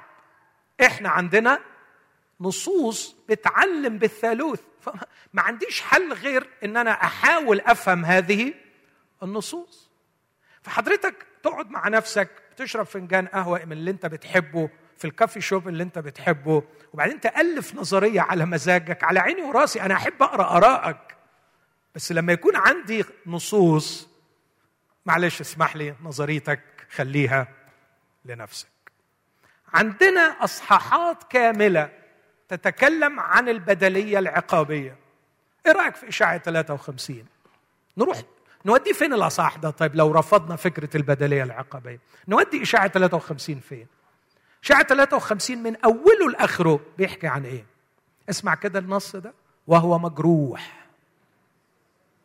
[0.82, 1.60] إحنا عندنا
[2.42, 4.62] نصوص بتعلم بالثالوث.
[4.82, 8.54] فما عنديش حل غير إن أنا أحاول أفهم هذه
[9.24, 9.90] النصوص.
[10.64, 15.84] فحضرتك تقعد مع نفسك تشرب فنجان قهوة من اللي أنت بتحبه في الكافي شوب اللي
[15.84, 16.64] أنت بتحبه
[16.94, 21.17] وبعدين تألف نظرية على مزاجك على عيني وراسي أنا أحب أقرأ آرائك.
[21.98, 24.08] بس لما يكون عندي نصوص
[25.06, 26.60] معلش اسمح لي نظريتك
[26.92, 27.48] خليها
[28.26, 28.68] لنفسك.
[29.74, 31.90] عندنا أصحاحات كاملة
[32.50, 34.98] تتكلم عن البدلية العقابية.
[35.66, 37.26] إيه رأيك في إشاعة 53
[37.98, 38.22] نروح
[38.66, 42.00] نودي فين الأصحاح ده؟ طيب لو رفضنا فكرة البدلية العقابية.
[42.28, 43.88] نودي إشاعة 53 فين؟
[44.64, 47.66] إشاعة 53 من أوله لآخره بيحكي عن إيه؟
[48.30, 49.34] اسمع كده النص ده
[49.68, 50.87] وهو مجروح.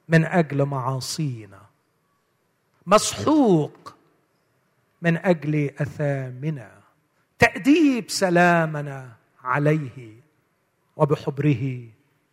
[0.09, 1.61] من أجل معاصينا.
[2.87, 3.95] مسحوق
[5.03, 6.81] من أجل أثامنا.
[7.39, 9.13] تأديب سلامنا
[9.45, 10.21] عليه
[10.97, 11.89] وبحبره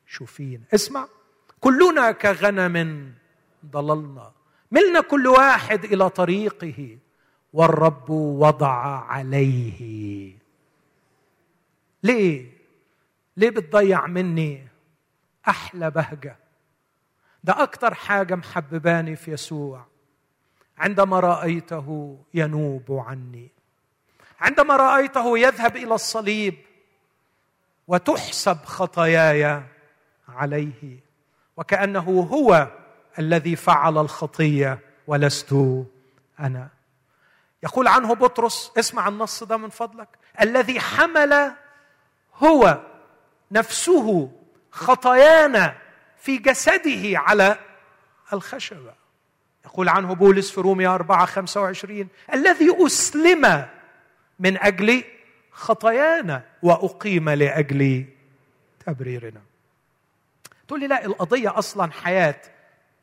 [0.08, 0.64] شفينا.
[0.74, 1.08] اسمع
[1.60, 3.14] كلنا كغنم
[3.66, 4.32] ضللنا.
[4.72, 6.98] ملنا كل واحد إلى طريقه
[7.54, 10.38] والرب وضع عليه.
[12.04, 12.52] ليه؟
[13.38, 14.68] ليه بتضيع مني
[15.48, 16.38] أحلى بهجة؟
[17.44, 19.86] ده أكتر حاجة محبباني في يسوع.
[20.78, 23.50] عندما رأيته ينوب عني.
[24.40, 26.56] عندما رأيته يذهب إلى الصليب
[27.88, 29.64] وتحسب خطاياي
[30.30, 31.00] عليه
[31.58, 32.68] وكأنه هو
[33.20, 35.56] الذي فعل الخطية ولست
[36.40, 36.70] أنا.
[37.64, 40.08] يقول عنه بطرس اسمع النص ده من فضلك
[40.42, 41.52] الذي حمل
[42.36, 42.82] هو
[43.52, 44.32] نفسه
[44.72, 45.78] خطايانا
[46.20, 47.58] في جسده على
[48.34, 48.94] الخشبة.
[49.66, 53.66] يقول عنه بولس في روميا 4 25 الذي أسلم
[54.40, 55.04] من أجل
[55.52, 58.06] خطايانا وأقيم لأجل
[58.86, 59.42] تبريرنا.
[60.68, 62.42] تقول لي لا القضية أصلا حياة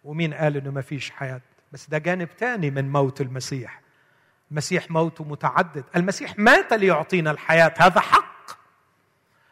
[0.05, 1.41] ومين قال إنه ما فيش حياة؟
[1.73, 3.81] بس ده جانب تاني من موت المسيح.
[4.51, 5.85] المسيح موته متعدد.
[5.97, 7.75] المسيح مات ليعطينا الحياة.
[7.79, 8.26] هذا حق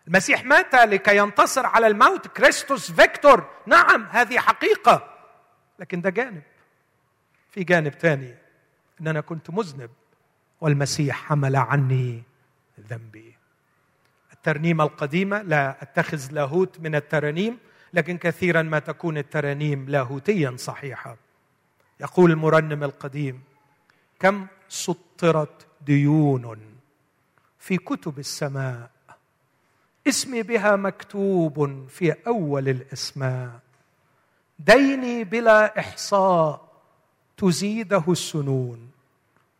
[0.08, 2.26] المسيح مات لكي ينتصر على الموت.
[2.26, 3.50] Christus Victor.
[3.66, 5.14] نعم هذه حقيقة.
[5.78, 6.42] لكن ده جانب.
[7.50, 8.34] في جانب ثاني
[9.00, 9.90] ان أنا كنت مذنب
[10.60, 12.22] والمسيح حمل عني
[12.88, 13.36] ذنبي.
[14.32, 17.58] الترنيمة القديمة لا أتخذ لاهوت من الترانيم
[17.92, 21.16] لكن كثيرا ما تكون الترانيم لاهوتيا صحيحة.
[22.00, 23.42] يقول المرنم القديم
[24.20, 26.76] كم سطرت ديون
[27.58, 28.90] في كتب السماء
[30.08, 33.60] اسمي بها مكتوب في أول الأسماء.
[34.58, 36.68] ديني بلا إحصاء
[37.36, 38.90] تزيده السنون.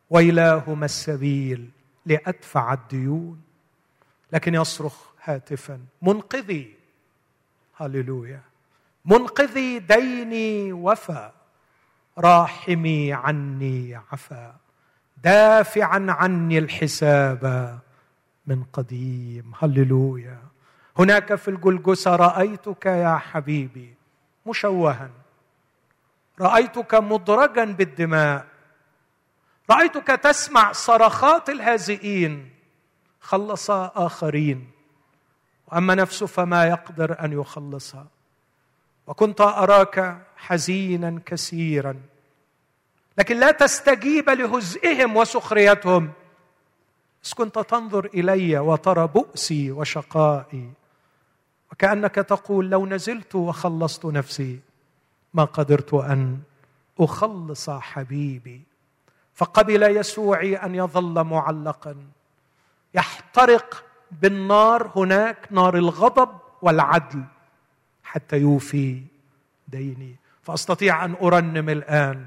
[0.09, 1.69] ويلاهما السبيل
[2.05, 3.41] لأدفع الديون.
[4.33, 6.73] لكن يصرخ هاتفا منقذي.
[7.77, 8.41] هللويا.
[9.05, 11.31] منقذي ديني وفى.
[12.17, 14.55] راحمي عني عفا.
[15.23, 17.79] دافعا عني الحساب
[18.47, 19.51] من قديم.
[19.59, 20.39] هللويا.
[20.99, 23.93] هناك في الجلجسه رأيتك يا حبيبي
[24.45, 25.09] مشوها.
[26.41, 28.45] رأيتك مدرجا بالدماء.
[29.71, 32.49] رأيتك تسمع صرخات الهازئين.
[33.21, 34.71] خلص آخرين.
[35.67, 38.07] وأما نفسه فما يقدر أن يخلصها
[39.07, 41.95] وكنت أراك حزينا كثيرا.
[43.17, 46.11] لكن لا تستجيب لهزئهم وسخريتهم.
[47.25, 50.71] إذ كنت تنظر إلي وترى بؤسي وشقائي.
[51.71, 54.59] وكأنك تقول لو نزلت وخلصت نفسي
[55.33, 56.39] ما قدرت أن
[56.99, 58.61] أخلص حبيبي.
[59.33, 61.95] فقبل يسوعي أن يظل معلقا.
[62.93, 66.29] يحترق بالنار هناك نار الغضب
[66.61, 67.23] والعدل
[68.03, 69.03] حتى يوفي
[69.67, 70.15] ديني.
[70.41, 72.25] فأستطيع أن أرنم الآن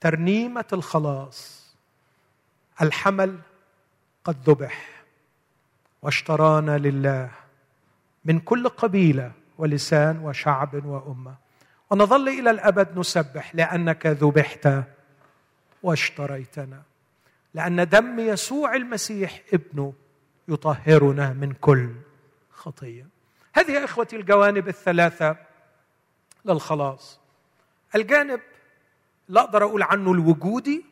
[0.00, 1.68] ترنيمة الخلاص.
[2.82, 3.38] الحمل
[4.28, 5.04] قد ذبح
[6.02, 7.30] واشترانا لله
[8.24, 11.34] من كل قبيلة ولسان وشعب وأمة.
[11.90, 14.68] ونظل إلى الأبد نسبح لأنك ذبحت
[15.82, 16.82] واشتريتنا.
[17.54, 19.92] لأن دم يسوع المسيح ابنه
[20.48, 21.90] يطهرنا من كل
[22.50, 23.06] خطية.
[23.54, 25.36] هذه يا إخوتي الجوانب الثلاثة
[26.44, 27.20] للخلاص.
[27.94, 28.40] الجانب
[29.28, 30.84] لا أقدر أقول عنه الوجودي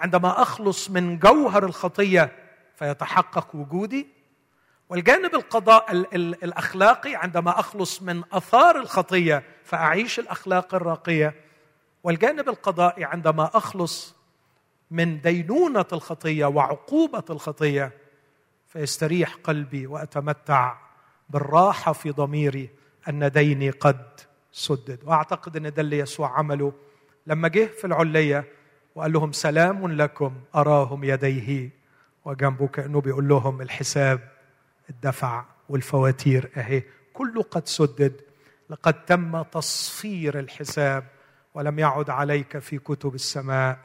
[0.00, 2.32] عندما أخلص من جوهر الخطية
[2.74, 4.06] فيتحقق وجودي.
[4.88, 5.92] والجانب القضاء
[6.44, 11.34] الأخلاقي عندما أخلص من آثار الخطية فأعيش الأخلاق الراقية.
[12.04, 14.14] والجانب القضائي عندما أخلص
[14.90, 17.92] من دينونة الخطية وعقوبة الخطية
[18.66, 20.76] فيستريح قلبي وأتمتع
[21.30, 22.70] بالراحة في ضميري
[23.08, 24.20] أن ديني قد
[24.52, 24.98] سدد.
[25.04, 26.72] وأعتقد أن ده اللي يسوع عمله
[27.26, 28.44] لما جه في العلية
[28.94, 30.34] وقال لهم سلام لكم.
[30.54, 31.70] أراهم يديه.
[32.24, 34.20] وجنبه كانه بيقول لهم الحساب
[34.90, 36.50] الدفع والفواتير.
[36.56, 36.82] أهي.
[37.12, 38.20] كله قد سدد.
[38.70, 41.04] لقد تم تصفير الحساب
[41.54, 43.78] ولم يعد عليك في كتب السماء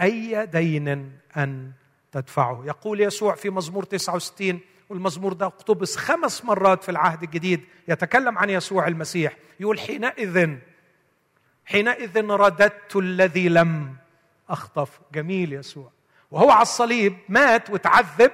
[0.00, 0.88] أي دين
[1.36, 1.72] أن
[2.12, 2.62] تدفعه.
[2.66, 8.50] يقول يسوع في مزمور 69 والمزمور ده أقتبس خمس مرات في العهد الجديد يتكلم عن
[8.50, 9.36] يسوع المسيح.
[9.60, 10.56] يقول حينئذ
[11.66, 13.96] حينئذ رددت الذي لم
[14.48, 15.90] أخطف جميل يسوع.
[16.30, 18.32] وهو على الصليب مات وتعذب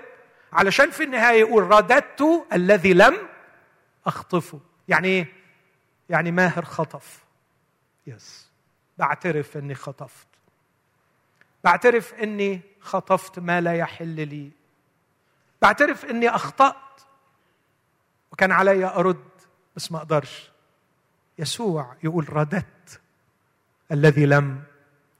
[0.52, 3.16] علشان في النهاية يقول رددت الذي لم
[4.06, 4.60] أخطفه.
[4.88, 5.32] يعني إيه؟
[6.08, 7.24] يعني ماهر خطف.
[8.06, 8.50] يس
[8.98, 10.26] بعترف إني خطفت.
[11.64, 14.50] بعترف إني خطفت ما لا يحل لي.
[15.62, 16.74] بعترف إني أخطأت.
[18.32, 19.28] وكان علي أرد
[19.76, 20.50] بس ما أقدرش.
[21.38, 23.00] يسوع يقول رددت
[23.92, 24.62] الذي لم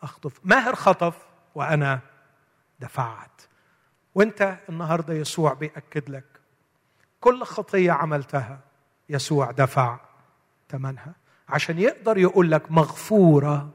[0.02, 1.14] أخطف ماهر خطف
[1.54, 2.00] وأنا
[2.80, 3.42] دفعت.
[4.14, 6.24] وأنت النهارده يسوع بيأكد لك
[7.20, 8.60] كل خطية عملتها
[9.08, 10.00] يسوع دفع
[10.70, 11.14] ثمنها
[11.48, 13.70] عشان يقدر يقول لك مغفورة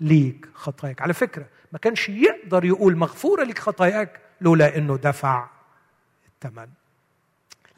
[0.00, 1.02] ليك خطاياك.
[1.02, 5.48] على فكرة ما كانش يقدر يقول مغفورة ليك خطاياك لولا إنه دفع
[6.28, 6.68] الثمن.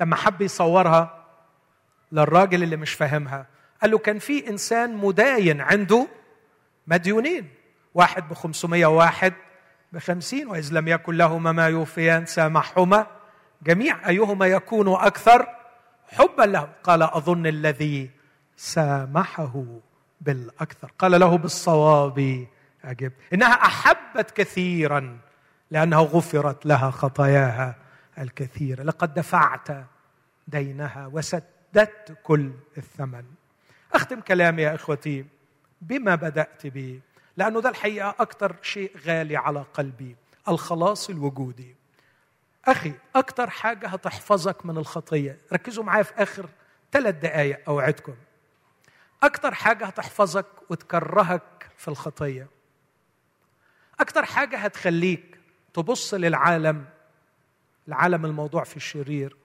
[0.00, 1.24] لما حب يصورها
[2.12, 3.46] للراجل اللي مش فاهمها
[3.82, 6.06] قال له كان في إنسان مداين عنده
[6.86, 7.48] مديونين.
[7.96, 9.32] واحد ب 501
[9.92, 13.06] ب 50 وإذ لم يكن لهما ما يوفيان سامحهما
[13.62, 15.46] جميع أيهما يكون أكثر
[16.08, 18.10] حبا له قال أظن الذي
[18.56, 19.64] سامحه
[20.20, 20.92] بالأكثر.
[20.98, 22.46] قال له بالصواب
[22.84, 23.12] أجب.
[23.32, 25.18] إنها أحبت كثيرا
[25.70, 27.74] لأنه غفرت لها خطاياها
[28.18, 28.82] الكثيرة.
[28.82, 29.68] لقد دفعت
[30.48, 33.24] دينها وسددت كل الثمن.
[33.92, 35.26] أختم كلامي يا إخوتي
[35.80, 37.00] بما بدأت به.
[37.36, 40.16] لأنه ده الحقيقة أكثر شيء غالي على قلبي
[40.48, 41.76] الخلاص الوجودي.
[42.64, 45.38] أخي أكثر حاجة هتحفظك من الخطية.
[45.52, 46.48] ركزوا معايا في آخر
[46.92, 48.14] ثلاث دقائق أوعدكم.
[49.22, 52.46] أكثر حاجة هتحفظك وتكرهك في الخطية.
[54.00, 55.40] أكثر حاجة هتخليك
[55.74, 56.84] تبص للعالم
[57.88, 59.36] العالم الموضوع في الشرير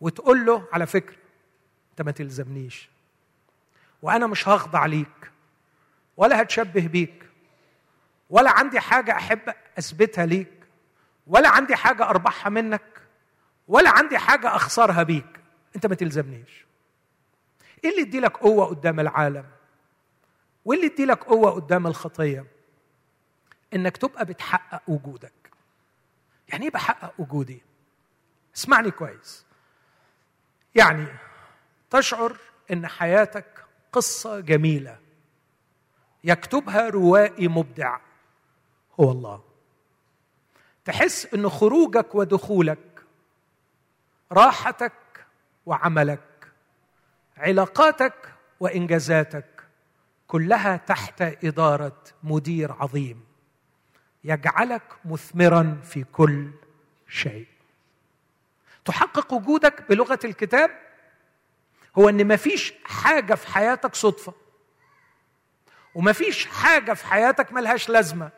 [0.00, 1.16] وتقول له على فكرة
[1.90, 2.88] أنت ما تلزمنيش.
[4.02, 5.30] وأنا مش هخضع ليك.
[6.16, 7.26] ولا هتشبه بيك
[8.30, 10.52] ولا عندي حاجة أحب أثبتها ليك
[11.26, 12.82] ولا عندي حاجة أربحها منك
[13.68, 15.40] ولا عندي حاجة أخسرها بيك.
[15.76, 16.64] أنت ما تلزمنيش.
[17.84, 19.44] إيه اللي يديلك قوة قدام العالم؟
[20.64, 22.44] وإيه اللي يديلك قوة قدام الخطية؟
[23.74, 25.32] إنك تبقى بتحقق وجودك.
[26.48, 27.62] يعني إيه بحقق وجودي؟
[28.56, 29.44] اسمعني كويس.
[30.74, 31.06] يعني
[31.90, 32.36] تشعر
[32.72, 34.98] إن حياتك قصة جميلة.
[36.26, 37.98] يكتبها روائي مبدع.
[39.00, 39.42] هو الله.
[40.84, 43.02] تحس إن خروجك ودخولك
[44.32, 45.26] راحتك
[45.66, 46.52] وعملك
[47.36, 49.46] علاقاتك وإنجازاتك
[50.26, 53.24] كلها تحت إدارة مدير عظيم
[54.24, 56.50] يجعلك مثمرا في كل
[57.08, 57.46] شيء.
[58.84, 60.70] تحقق وجودك بلغة الكتاب
[61.98, 64.34] هو إن مفيش حاجة في حياتك صدفة.
[65.96, 68.30] ومفيش حاجة في حياتك ملهاش لازمة.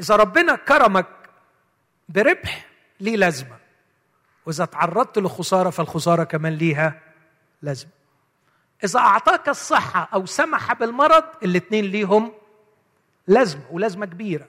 [0.00, 1.06] إذا ربنا كرمك
[2.08, 2.66] بربح
[3.00, 3.58] ليه لازمة.
[4.46, 7.00] وإذا تعرضت لخسارة فالخسارة كمان ليها
[7.62, 7.90] لازمة.
[8.84, 12.32] إذا أعطاك الصحة أو سمح بالمرض الاثنين ليهم
[13.26, 14.48] لازمة ولازمة كبيرة.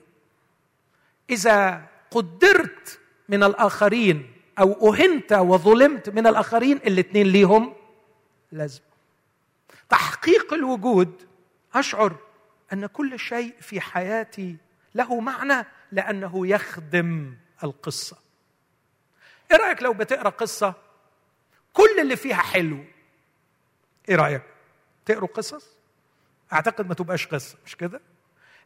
[1.29, 2.99] إذا قدرت
[3.29, 7.73] من الآخرين أو أهنت وظلمت من الآخرين الاثنين ليهم
[8.51, 8.85] لازمة.
[9.89, 11.25] تحقيق الوجود
[11.75, 12.15] أشعر
[12.73, 14.57] أن كل شيء في حياتي
[14.95, 18.17] له معنى لأنه يخدم القصة.
[19.51, 20.73] إيه رأيك لو بتقرأ قصة؟
[21.73, 22.83] كل اللي فيها حلو.
[24.09, 24.41] إيه رأيك؟
[25.05, 25.67] تقروا قصص؟
[26.53, 28.01] أعتقد ما تبقاش قصة مش كده؟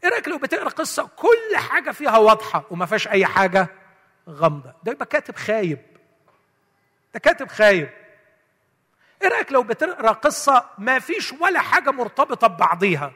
[0.03, 3.67] إيه رأيك لو بتقرأ قصة كل حاجة فيها واضحة وما فيهاش أي حاجة
[4.29, 5.79] غامضة؟ ده يبقى كاتب خايب.
[7.13, 7.89] ده كاتب خايب.
[9.21, 13.11] إيه رأيك لو بتقرأ قصة ما فيش ولا حاجة مرتبطة ببعضيها؟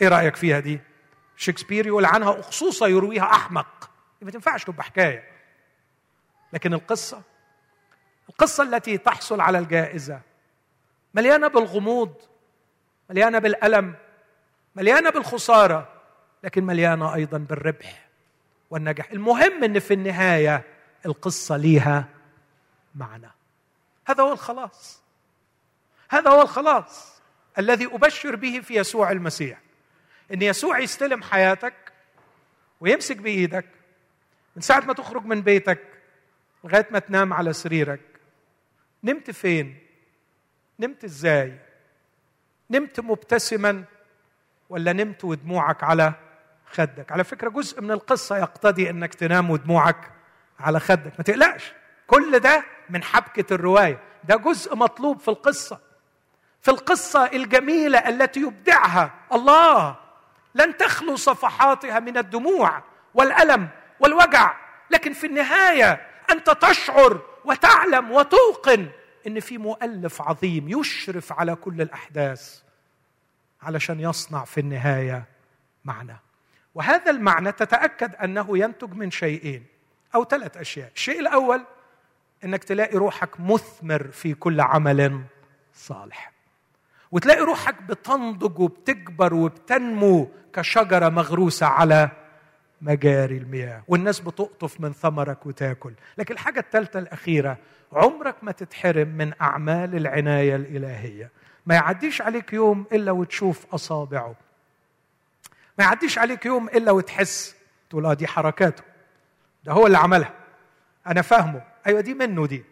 [0.00, 0.80] إيه رأيك فيها دي؟
[1.36, 3.90] شكسبير يقول عنها اخصوصا يرويها أحمق.
[4.22, 5.24] ما تنفعش تبقى حكاية.
[6.52, 7.22] لكن القصة
[8.28, 10.20] القصة التي تحصل على الجائزة
[11.14, 12.14] مليانة بالغموض
[13.10, 13.94] مليانة بالألم
[14.76, 15.88] مليانة بالخسارة
[16.44, 18.06] لكن مليانة أيضا بالربح
[18.70, 19.10] والنجاح.
[19.10, 20.62] المهم إن في النهاية
[21.06, 22.08] القصة ليها
[22.94, 23.30] معنى.
[24.06, 25.02] هذا هو الخلاص.
[26.10, 27.20] هذا هو الخلاص
[27.58, 29.58] الذي أبشر به في يسوع المسيح.
[30.32, 31.74] إن يسوع يستلم حياتك
[32.80, 33.66] ويمسك بإيدك
[34.56, 35.80] من ساعة ما تخرج من بيتك
[36.64, 38.00] لغاية ما تنام على سريرك.
[39.04, 39.78] نمت فين؟
[40.80, 41.58] نمت إزاي؟
[42.70, 43.84] نمت مبتسما
[44.68, 46.12] ولا نمت ودموعك على
[46.70, 50.12] خدك؟ على فكرة جزء من القصة يقتضي إنك تنام ودموعك
[50.60, 51.12] على خدك.
[51.18, 51.72] ما تقلقش.
[52.06, 54.00] كل ده من حبكة الرواية.
[54.24, 55.80] ده جزء مطلوب في القصة.
[56.62, 59.96] في القصة الجميلة التي يبدعها الله.
[60.54, 62.82] لن تخلو صفحاتها من الدموع
[63.14, 63.68] والألم
[64.00, 64.56] والوجع.
[64.90, 68.88] لكن في النهاية أنت تشعر وتعلم وتوقن
[69.26, 72.60] إن في مؤلف عظيم يشرف على كل الأحداث
[73.62, 75.24] علشان يصنع في النهاية
[75.84, 76.16] معنى.
[76.74, 79.66] وهذا المعنى تتأكد أنه ينتج من شيئين
[80.14, 80.90] أو ثلاث أشياء.
[80.94, 81.64] الشيء الأول
[82.44, 85.20] إنك تلاقي روحك مثمر في كل عمل
[85.74, 86.32] صالح.
[87.12, 92.10] وتلاقي روحك بتنضج وبتكبر وبتنمو كشجرة مغروسة على
[92.80, 93.82] مجاري المياه.
[93.88, 95.92] والناس بتقطف من ثمرك وتاكل.
[96.18, 97.58] لكن الحاجة الثالثه الأخيرة
[97.92, 101.30] عمرك ما تتحرم من أعمال العناية الإلهية.
[101.66, 104.34] ما يعديش عليك يوم إلا وتشوف أصابعه.
[105.78, 107.56] ما يعديش عليك يوم إلا وتحس.
[107.90, 108.82] تقول آه دي حركاته.
[109.64, 110.32] ده هو اللي عملها.
[111.06, 111.62] أنا فاهمه.
[111.86, 112.64] أيوه دي منه دي.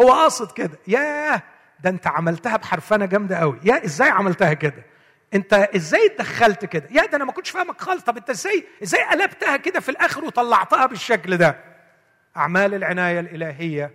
[0.00, 0.78] هو قاصد كده.
[0.88, 1.42] ياه
[1.80, 4.84] ده أنت عملتها بحرفنه جامدة قوي يا إزاي عملتها كده؟
[5.34, 8.02] أنت إزاي اتدخلت كده؟ يا ده أنا ما كنتش فاهمك خالص.
[8.02, 11.56] طب أنت إزاي إزاي قلبتها كده في الآخر وطلعتها بالشكل ده؟
[12.36, 13.90] أعمال العناية الإلهية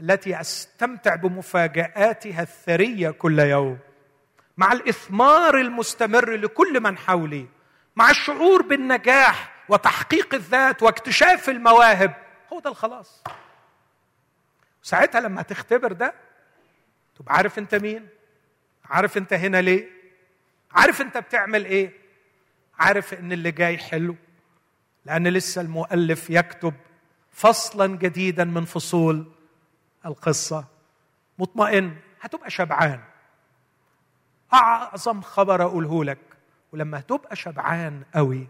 [0.00, 3.78] التي أستمتع بمفاجآتها الثرية كل يوم.
[4.56, 7.46] مع الإثمار المستمر لكل من حولي.
[7.96, 12.14] مع الشعور بالنجاح وتحقيق الذات واكتشاف المواهب.
[12.52, 13.22] هو ده الخلاص.
[14.84, 16.14] ساعتها لما تختبر ده
[17.18, 18.08] تبقى عارف انت مين
[18.84, 19.88] عارف انت هنا ليه
[20.72, 21.92] عارف انت بتعمل إيه
[22.78, 24.16] عارف ان اللي جاي حلو
[25.04, 26.74] لأن لسه المؤلف يكتب
[27.32, 29.32] فصلا جديدا من فصول
[30.06, 30.64] القصة.
[31.38, 33.00] مطمئن هتبقى شبعان.
[34.52, 36.18] أعظم خبر أقوله لك
[36.72, 38.48] ولما هتبقى شبعان قوي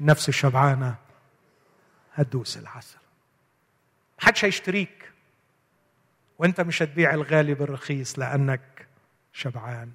[0.00, 0.94] النفس الشبعانه
[2.14, 2.98] هتدوس العسل
[4.22, 4.99] محدش هيشتريك.
[6.40, 8.86] وانت مش هتبيع الغالي بالرخيص لأنك
[9.32, 9.92] شبعان.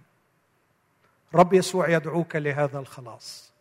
[1.34, 3.52] رب يسوع يدعوك لهذا الخلاص.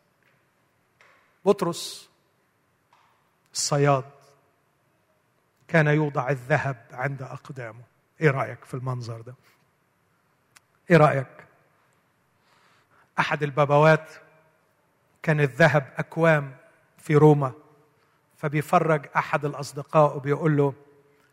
[1.45, 2.11] بطرس
[3.53, 4.05] الصياد
[5.69, 7.83] كان يوضع الذهب عند أقدامه.
[8.21, 9.35] إيه رأيك في المنظر ده؟
[10.91, 11.47] إيه رأيك؟
[13.19, 14.11] أحد البابوات
[15.23, 16.57] كان الذهب أكوام
[16.99, 17.53] في روما
[18.37, 20.75] فبيفرج أحد الأصدقاء وبيقول له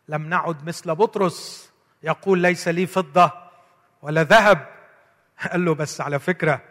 [0.08, 1.70] لم نعد مثل بطرس.
[2.02, 3.32] يقول ليس لي فضة
[4.02, 4.68] ولا ذهب.
[5.52, 6.62] قال له بس على فكرة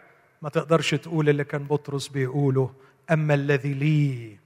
[0.42, 2.74] ما تقدرش تقول اللي كان بطرس بيقوله.
[3.10, 4.38] أما الذي لي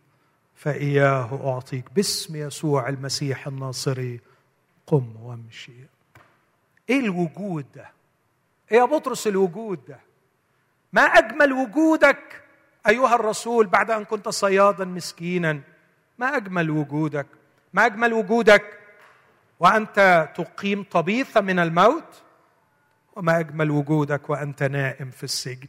[0.55, 1.85] فإياه أعطيك.
[1.95, 4.21] باسم يسوع المسيح الناصري.
[4.87, 5.73] قم وامشي.
[6.91, 7.91] إيه الوجود ده؟
[8.73, 9.99] إيه يا بطرس الوجود ده؟
[10.93, 12.43] ما أجمل وجودك
[12.89, 15.61] أيها الرسول بعد أن كنت صيادا مسكينا.
[16.19, 17.27] ما أجمل وجودك؟
[17.77, 18.79] ما أجمل وجودك؟
[19.61, 22.23] وأنت تقيم طبيث من الموت؟
[23.17, 25.69] وما أجمل وجودك وأنت نائم في السجن؟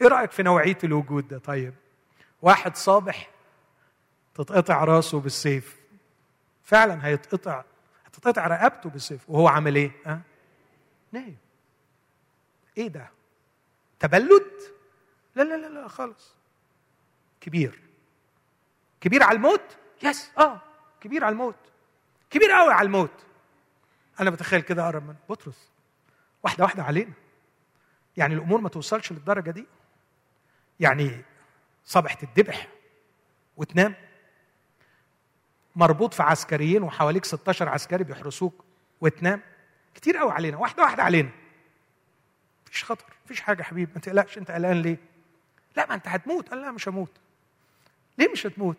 [0.00, 1.74] إيه رأيك في نوعية الوجود ده؟ طيب
[2.42, 3.30] واحد صابح
[4.34, 5.76] تتقطع راسه بالسيف.
[6.64, 7.64] فعلا هيتقطع
[8.06, 9.30] هتتقطع رقبته بالسيف.
[9.30, 10.20] وهو عامل إيه؟ ها؟
[11.12, 11.36] نايم.
[12.78, 13.10] إيه ده؟
[14.00, 14.52] تبلد؟
[15.34, 16.34] لا لا لا لا خالص.
[17.40, 17.80] كبير.
[19.00, 20.30] كبير على الموت؟ يس.
[20.38, 20.65] آه.
[21.06, 21.56] كبير على الموت.
[22.30, 23.24] كبير قوي على الموت.
[24.20, 25.68] أنا بتخيل كده اقرب من بطرس.
[26.42, 27.12] واحدة واحدة علينا.
[28.16, 29.66] يعني الأمور ما توصلش للدرجة دي.
[30.80, 31.24] يعني
[31.84, 32.68] صبح تدبح
[33.56, 33.94] وتنام.
[35.76, 38.64] مربوط في عسكريين وحواليك 16 عسكري بيحرسوك
[39.00, 39.40] وتنام.
[39.94, 40.56] كتير قوي علينا.
[40.56, 41.30] واحدة واحدة علينا.
[42.66, 43.12] مفيش خطر.
[43.24, 43.92] مفيش حاجة يا حبيبي.
[43.94, 44.38] ما تقلقش.
[44.38, 44.96] أنت قلقان ليه؟
[45.76, 46.48] لا ما أنت هتموت.
[46.48, 47.12] قال لا مش هموت.
[48.18, 48.76] ليه مش هتموت؟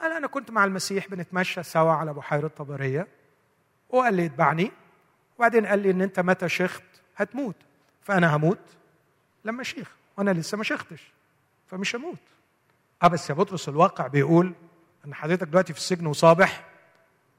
[0.00, 3.06] قال أنا كنت مع المسيح بنتمشى سوا على بحيرة طبرية.
[3.88, 4.72] وقال لي اتبعني.
[5.38, 6.82] وبعدين قال لي إن أنت متى شخت
[7.16, 7.56] هتموت.
[8.02, 8.58] فأنا هموت
[9.44, 9.88] لما شيخ
[10.18, 11.12] وأنا لسه ما شختش
[11.66, 12.18] فمش هموت.
[13.02, 14.52] آه بس يا بطرس الواقع بيقول
[15.06, 16.64] إن حضرتك دلوقتي في السجن وصابح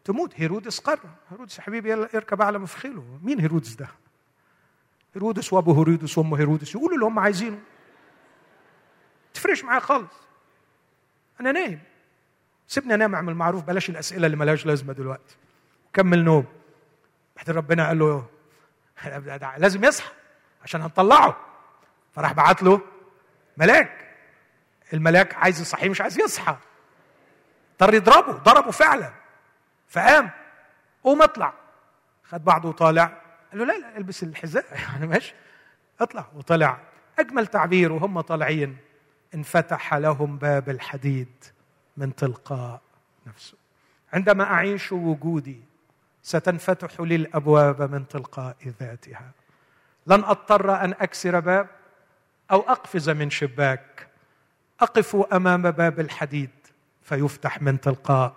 [0.06, 0.34] تموت.
[0.36, 1.10] هيرودس قرر.
[1.32, 3.88] هيرودس يا حبيبي يلا اركب على مفخله مين هيرودس ده؟
[5.16, 6.76] هيرودس وأبو هيرودس وأم هيرودس.
[6.76, 7.60] يقولوا اللي هم عايزينه.
[9.34, 10.14] تفرش معايا خالص.
[11.40, 11.80] أنا نايم.
[12.68, 15.36] سيبني انام اعمل معروف بلاش الأسئلة اللي ملهاش لازمة دلوقتي.
[15.94, 16.46] كمل نوم.
[17.36, 18.26] بعدين ربنا قال له
[19.58, 20.12] لازم يصحى
[20.64, 21.38] عشان هنطلعه.
[22.16, 22.82] فراح بعت له
[23.58, 24.08] ملاك.
[24.94, 26.58] الملاك عايز يصحيه مش عايز يصحى.
[27.72, 29.12] اضطر يضربه ضربه فعلا.
[29.90, 30.30] فقام.
[31.04, 31.54] قوم اطلع.
[32.24, 33.22] خد بعضه وطالع.
[33.52, 34.66] قال له لا لا البس الحذاء.
[34.94, 35.34] يعني ماشي.
[36.00, 36.80] اطلع وطلع.
[37.20, 38.78] أجمل تعبير وهم طالعين.
[39.36, 41.46] انفتح لهم باب الحديد.
[41.98, 42.82] من تلقاء
[43.28, 43.58] نفسه.
[44.14, 45.62] عندما أعيش وجودي
[46.24, 49.32] ستنفتح لي الأبواب من تلقاء ذاتها.
[50.08, 51.70] لن أضطر أن أكسر باب
[52.52, 54.08] أو أقفز من شباك.
[54.80, 56.50] أقف أمام باب الحديد
[57.02, 58.36] فيفتح من تلقاء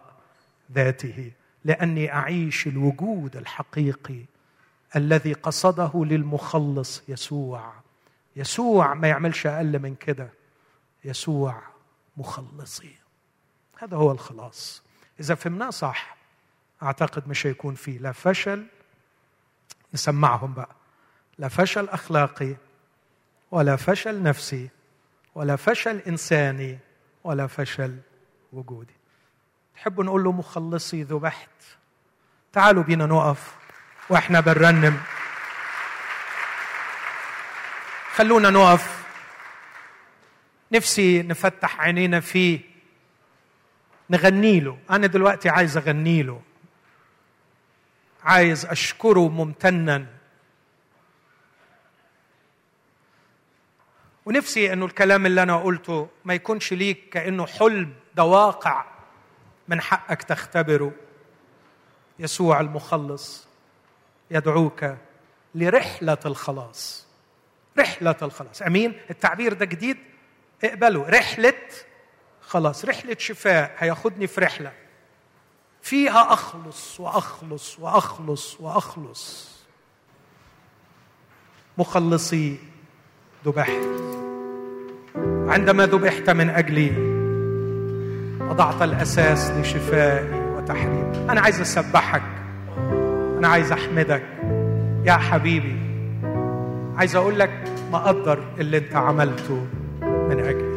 [0.72, 1.32] ذاته
[1.64, 4.24] لأني أعيش الوجود الحقيقي
[4.96, 7.72] الذي قصده للمخلص يسوع.
[8.36, 10.28] يسوع ما يعملش أقل من كده.
[11.04, 11.62] يسوع
[12.16, 12.99] مخلصي.
[13.82, 14.82] هذا هو الخلاص.
[15.20, 16.16] إذا فهمناه صح
[16.82, 17.98] أعتقد مش هيكون فيه.
[17.98, 18.66] لا فشل
[19.94, 20.76] نسمعهم بقى.
[21.38, 22.56] لا فشل أخلاقي
[23.50, 24.68] ولا فشل نفسي
[25.34, 26.78] ولا فشل إنساني
[27.24, 27.96] ولا فشل
[28.52, 28.94] وجودي.
[29.76, 31.50] تحبوا نقول له مخلصي ذبحت
[32.52, 33.54] تعالوا بينا نقف
[34.10, 35.00] وإحنا بنرنم.
[38.14, 39.04] خلونا نقف.
[40.72, 42.69] نفسي نفتح عينينا فيه.
[44.10, 44.78] نغني له.
[44.90, 46.42] أنا دلوقتي عايز أغني له.
[48.22, 50.06] عايز أشكره ممتنا.
[54.26, 58.84] ونفسي إنه الكلام اللي أنا قلته ما يكونش ليك كأنه حلم ده واقع
[59.68, 60.92] من حقك تختبره.
[62.18, 63.48] يسوع المخلص
[64.30, 64.94] يدعوك
[65.54, 67.06] لرحلة الخلاص.
[67.78, 68.62] رحلة الخلاص.
[68.62, 69.96] أمين؟ التعبير ده جديد؟
[70.64, 71.08] اقبله.
[71.08, 71.54] رحلة
[72.50, 74.72] خلاص رحلة شفاء هياخدني في رحلة.
[75.82, 79.50] فيها أخلص وأخلص وأخلص وأخلص.
[81.78, 82.58] مخلصي
[83.46, 83.86] ذبحت
[85.48, 86.90] عندما ذبحت من أجلي
[88.40, 92.22] وضعت الأساس لشفائي وتحريري أنا عايز أسبحك.
[93.38, 94.22] أنا عايز أحمدك.
[95.04, 95.76] يا حبيبي
[96.96, 99.66] عايز أقول لك مقدر اللي أنت عملته
[100.02, 100.69] من أجلي.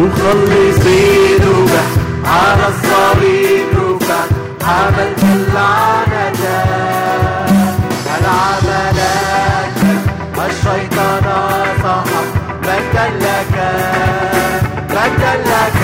[0.00, 1.86] مخلصي ربح
[2.24, 4.20] على الصليب رفع
[4.66, 6.64] حملت اللعنة
[8.18, 9.76] العملك
[10.46, 11.26] الشيطان
[11.82, 12.26] صحب
[12.62, 13.56] مجدا لك
[14.90, 15.80] مجدا لك.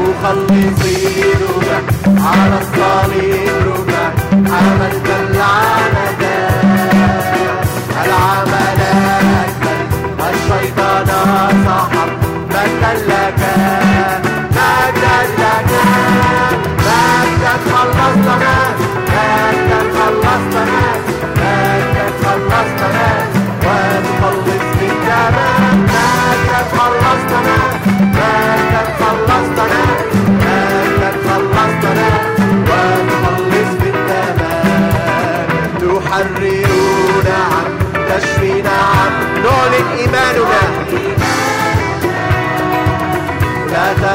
[0.00, 1.82] مخلصي ربح
[2.26, 6.08] على الصليب رفع حملت اللعنة
[8.04, 9.62] العملك
[10.30, 11.06] الشيطان
[11.66, 12.07] صحب
[12.88, 13.87] مجدا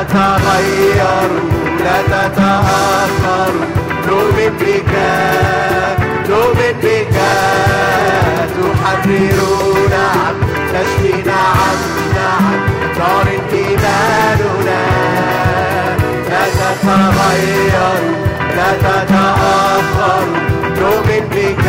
[0.04, 1.30] تتغير
[1.84, 3.54] لا تتأخر.
[4.08, 4.94] نؤمن بك
[6.30, 7.18] نؤمن بك
[8.56, 10.36] تحررنا عن
[10.74, 12.60] تشفينا عنا عن
[12.98, 14.84] نار إيماننا.
[16.30, 18.02] لا تتغير
[18.56, 20.26] لا تتأخر.
[20.80, 21.66] نؤمن بك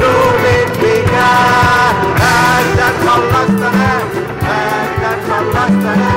[0.00, 1.14] نؤمن بك
[2.20, 3.90] أنت خلصتنا
[4.42, 6.10] أنت خلصتنا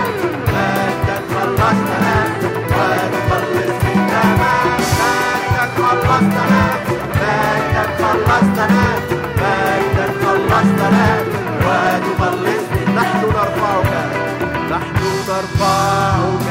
[15.34, 16.48] نرفعك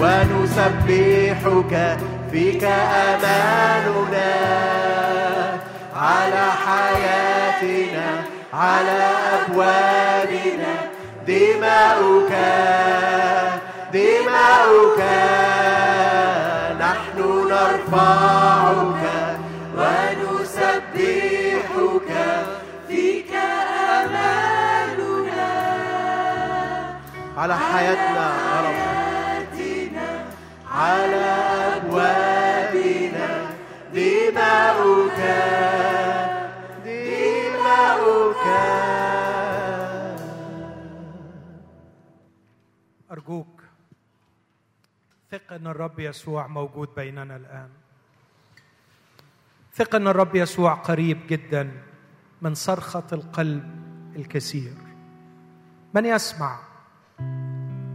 [0.00, 1.72] ونسبحك
[2.32, 4.32] فيك أماننا
[5.96, 8.08] على حياتنا
[8.52, 10.74] على أبوابنا
[11.26, 12.32] دماؤك.
[13.92, 15.00] دماؤك
[16.80, 17.18] نحن
[17.50, 19.04] نرفعك
[19.76, 21.30] ونسبحك
[22.88, 23.32] فيك
[24.00, 25.52] أماننا
[27.36, 28.80] على حياتنا يا رب.
[30.74, 31.26] على
[31.76, 33.30] أبوابنا.
[33.94, 35.20] دماؤك
[36.84, 38.46] دماؤك.
[43.12, 43.61] أرجوك.
[45.32, 47.68] ثق أن الرب يسوع موجود بيننا الآن.
[49.74, 51.70] ثق أن الرب يسوع قريب جدا
[52.42, 53.64] من صرخة القلب
[54.16, 54.74] الكثير.
[55.94, 56.58] من يسمع؟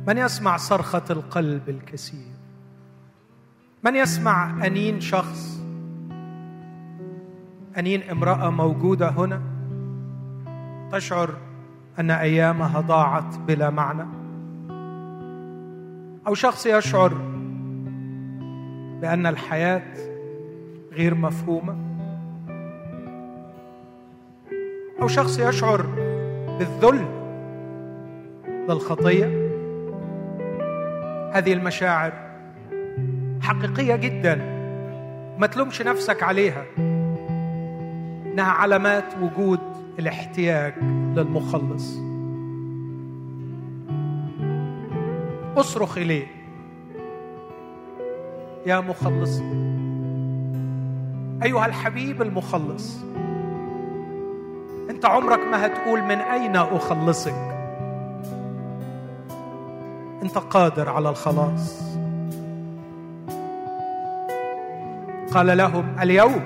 [0.08, 2.34] من يسمع صرخة القلب الكثير؟
[3.84, 5.62] من يسمع أنين شخص؟
[7.78, 9.42] أنين امرأة موجودة هنا؟
[10.92, 11.38] تشعر
[12.00, 14.27] أن أيامها ضاعت بلا معنى؟
[16.28, 17.14] أو شخص يشعر
[19.02, 19.84] بأن الحياة
[20.92, 21.78] غير مفهومة.
[25.02, 25.82] أو شخص يشعر
[26.60, 27.06] بالذل
[28.70, 29.26] للخطيه
[31.34, 32.14] هذه المشاعر
[33.42, 34.36] حقيقية جدا.
[35.40, 36.66] ما تلومش نفسك عليها.
[38.26, 39.60] إنها علامات وجود
[40.00, 40.74] الاحتياج
[41.16, 42.07] للمخلص.
[45.58, 46.28] أصرخ إليه.
[48.66, 49.40] يا مخلص.
[51.44, 52.98] أيها الحبيب المخلص
[54.90, 57.58] أنت عمرك ما هتقول من أين أخلصك.
[60.24, 61.84] أنت قادر على الخلاص.
[65.34, 66.42] قال لهم اليوم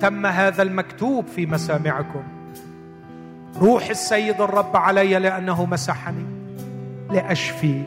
[0.00, 2.22] تم هذا المكتوب في مسامعكم.
[3.60, 6.35] روح السيد الرب علي لأنه مسحني.
[7.10, 7.82] لاشفي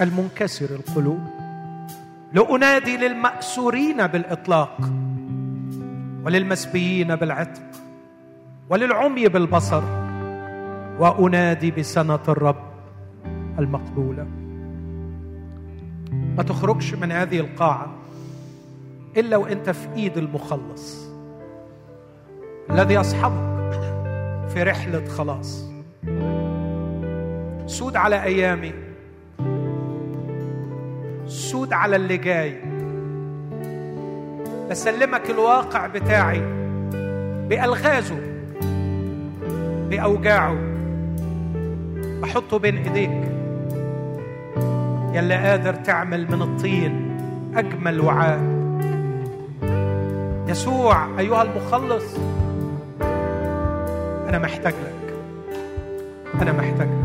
[0.00, 1.20] المنكسر القلوب.
[2.32, 4.76] لأنادي للمأسورين بالإطلاق
[6.24, 7.62] وللمسبيين بالعتق
[8.70, 9.82] وللعمي بالبصر
[10.98, 12.64] وأنادي بسنة الرب
[13.58, 14.26] المقبولة.
[16.36, 17.94] ما تخرجش من هذه القاعة
[19.16, 21.10] إلا وأنت في إيد المخلص
[22.70, 23.80] الذي يصحبك
[24.48, 25.64] في رحلة خلاص.
[27.66, 28.72] سود على أيامي.
[31.26, 32.54] سود على اللي جاي.
[34.70, 36.42] بسلمك الواقع بتاعي.
[37.48, 38.20] بألغازه.
[39.90, 40.56] بأوجاعه.
[42.22, 43.10] بحطه بين إيديك.
[45.14, 47.18] يلي قادر تعمل من الطين
[47.56, 48.40] أجمل وعاء.
[50.48, 52.16] يسوع أيها المخلص
[54.28, 55.14] أنا محتاج لك.
[56.42, 57.03] أنا محتاج لك.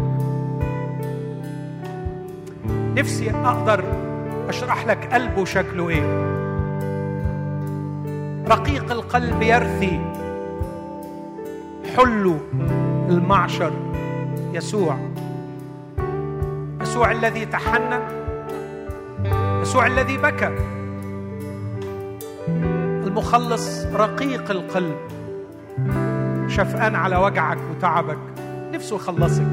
[2.97, 3.83] نفسي أقدر
[4.49, 6.29] أشرح لك قلبه شكله إيه.
[8.47, 10.01] رقيق القلب يرثي
[11.97, 12.37] حلو
[13.09, 13.71] المعشر
[14.53, 14.97] يسوع.
[16.81, 18.01] يسوع الذي تحنن
[19.61, 20.55] يسوع الذي بكى.
[23.07, 24.95] المخلص رقيق القلب
[26.47, 28.17] شفقان على وجعك وتعبك.
[28.73, 29.47] نفسه يخلصك.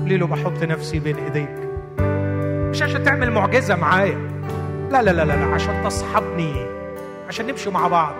[0.00, 1.63] قولي له بحط نفسي بين إيديك.
[2.74, 4.18] مش عشان تعمل معجزة معايا.
[4.90, 6.66] لا لا لا لا, عشان تصحبني
[7.28, 8.14] عشان نمشي مع بعض.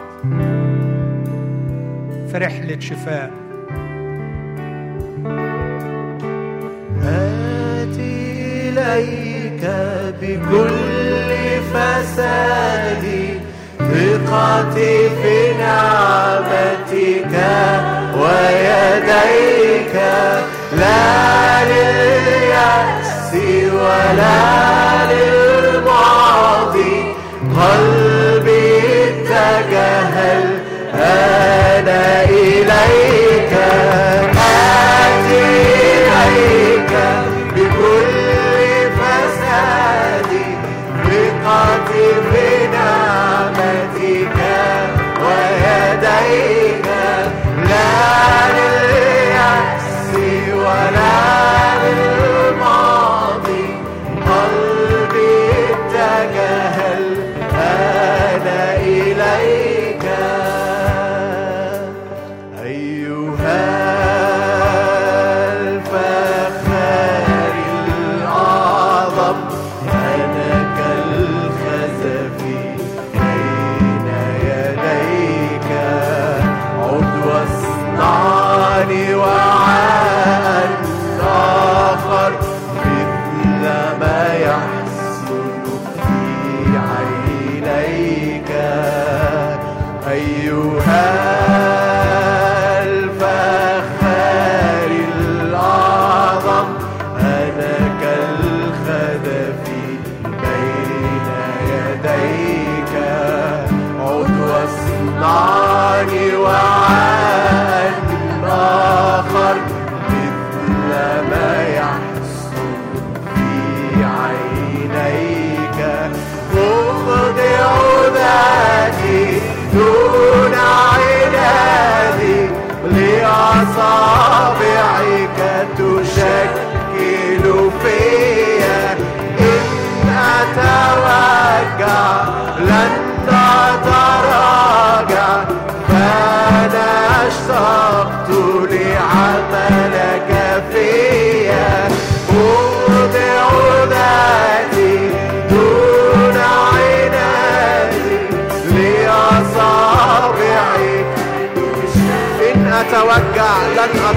[2.32, 3.30] في رحلة شفاء.
[7.02, 9.62] آتي إليك
[10.22, 11.30] بكل
[11.74, 13.40] فسادي
[13.78, 17.34] ثقتي في نعمتك
[18.18, 19.94] ويديك.
[20.72, 23.03] لا لليأس
[23.84, 26.96] ولا للماضي
[27.56, 28.64] قلبي
[29.08, 31.88] اتجه الآن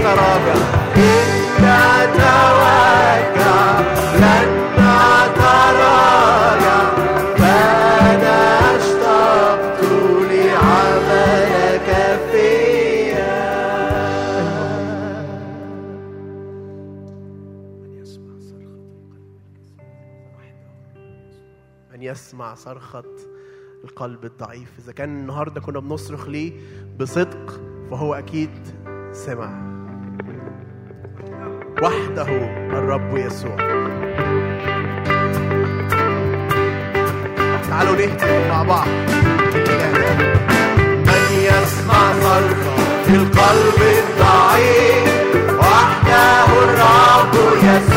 [0.08, 0.54] أتراجع
[0.96, 1.68] إن
[12.32, 13.38] فيا.
[21.92, 23.04] من يسمع صرخة
[23.84, 24.80] القلب الضعيف.
[24.80, 26.54] إذا كان النهاردة كنا بنصرخ ليه؟
[27.00, 28.68] بصدق فهو أكيد
[29.12, 29.67] سمع.
[31.82, 32.28] وحده
[32.78, 33.56] الرب يسوع.
[37.70, 38.88] تعالوا نهتف مع بعض.
[41.08, 42.76] من يسمع صرخة
[43.10, 47.34] القلب الضعيف وحده الرب
[47.64, 47.97] يسوع.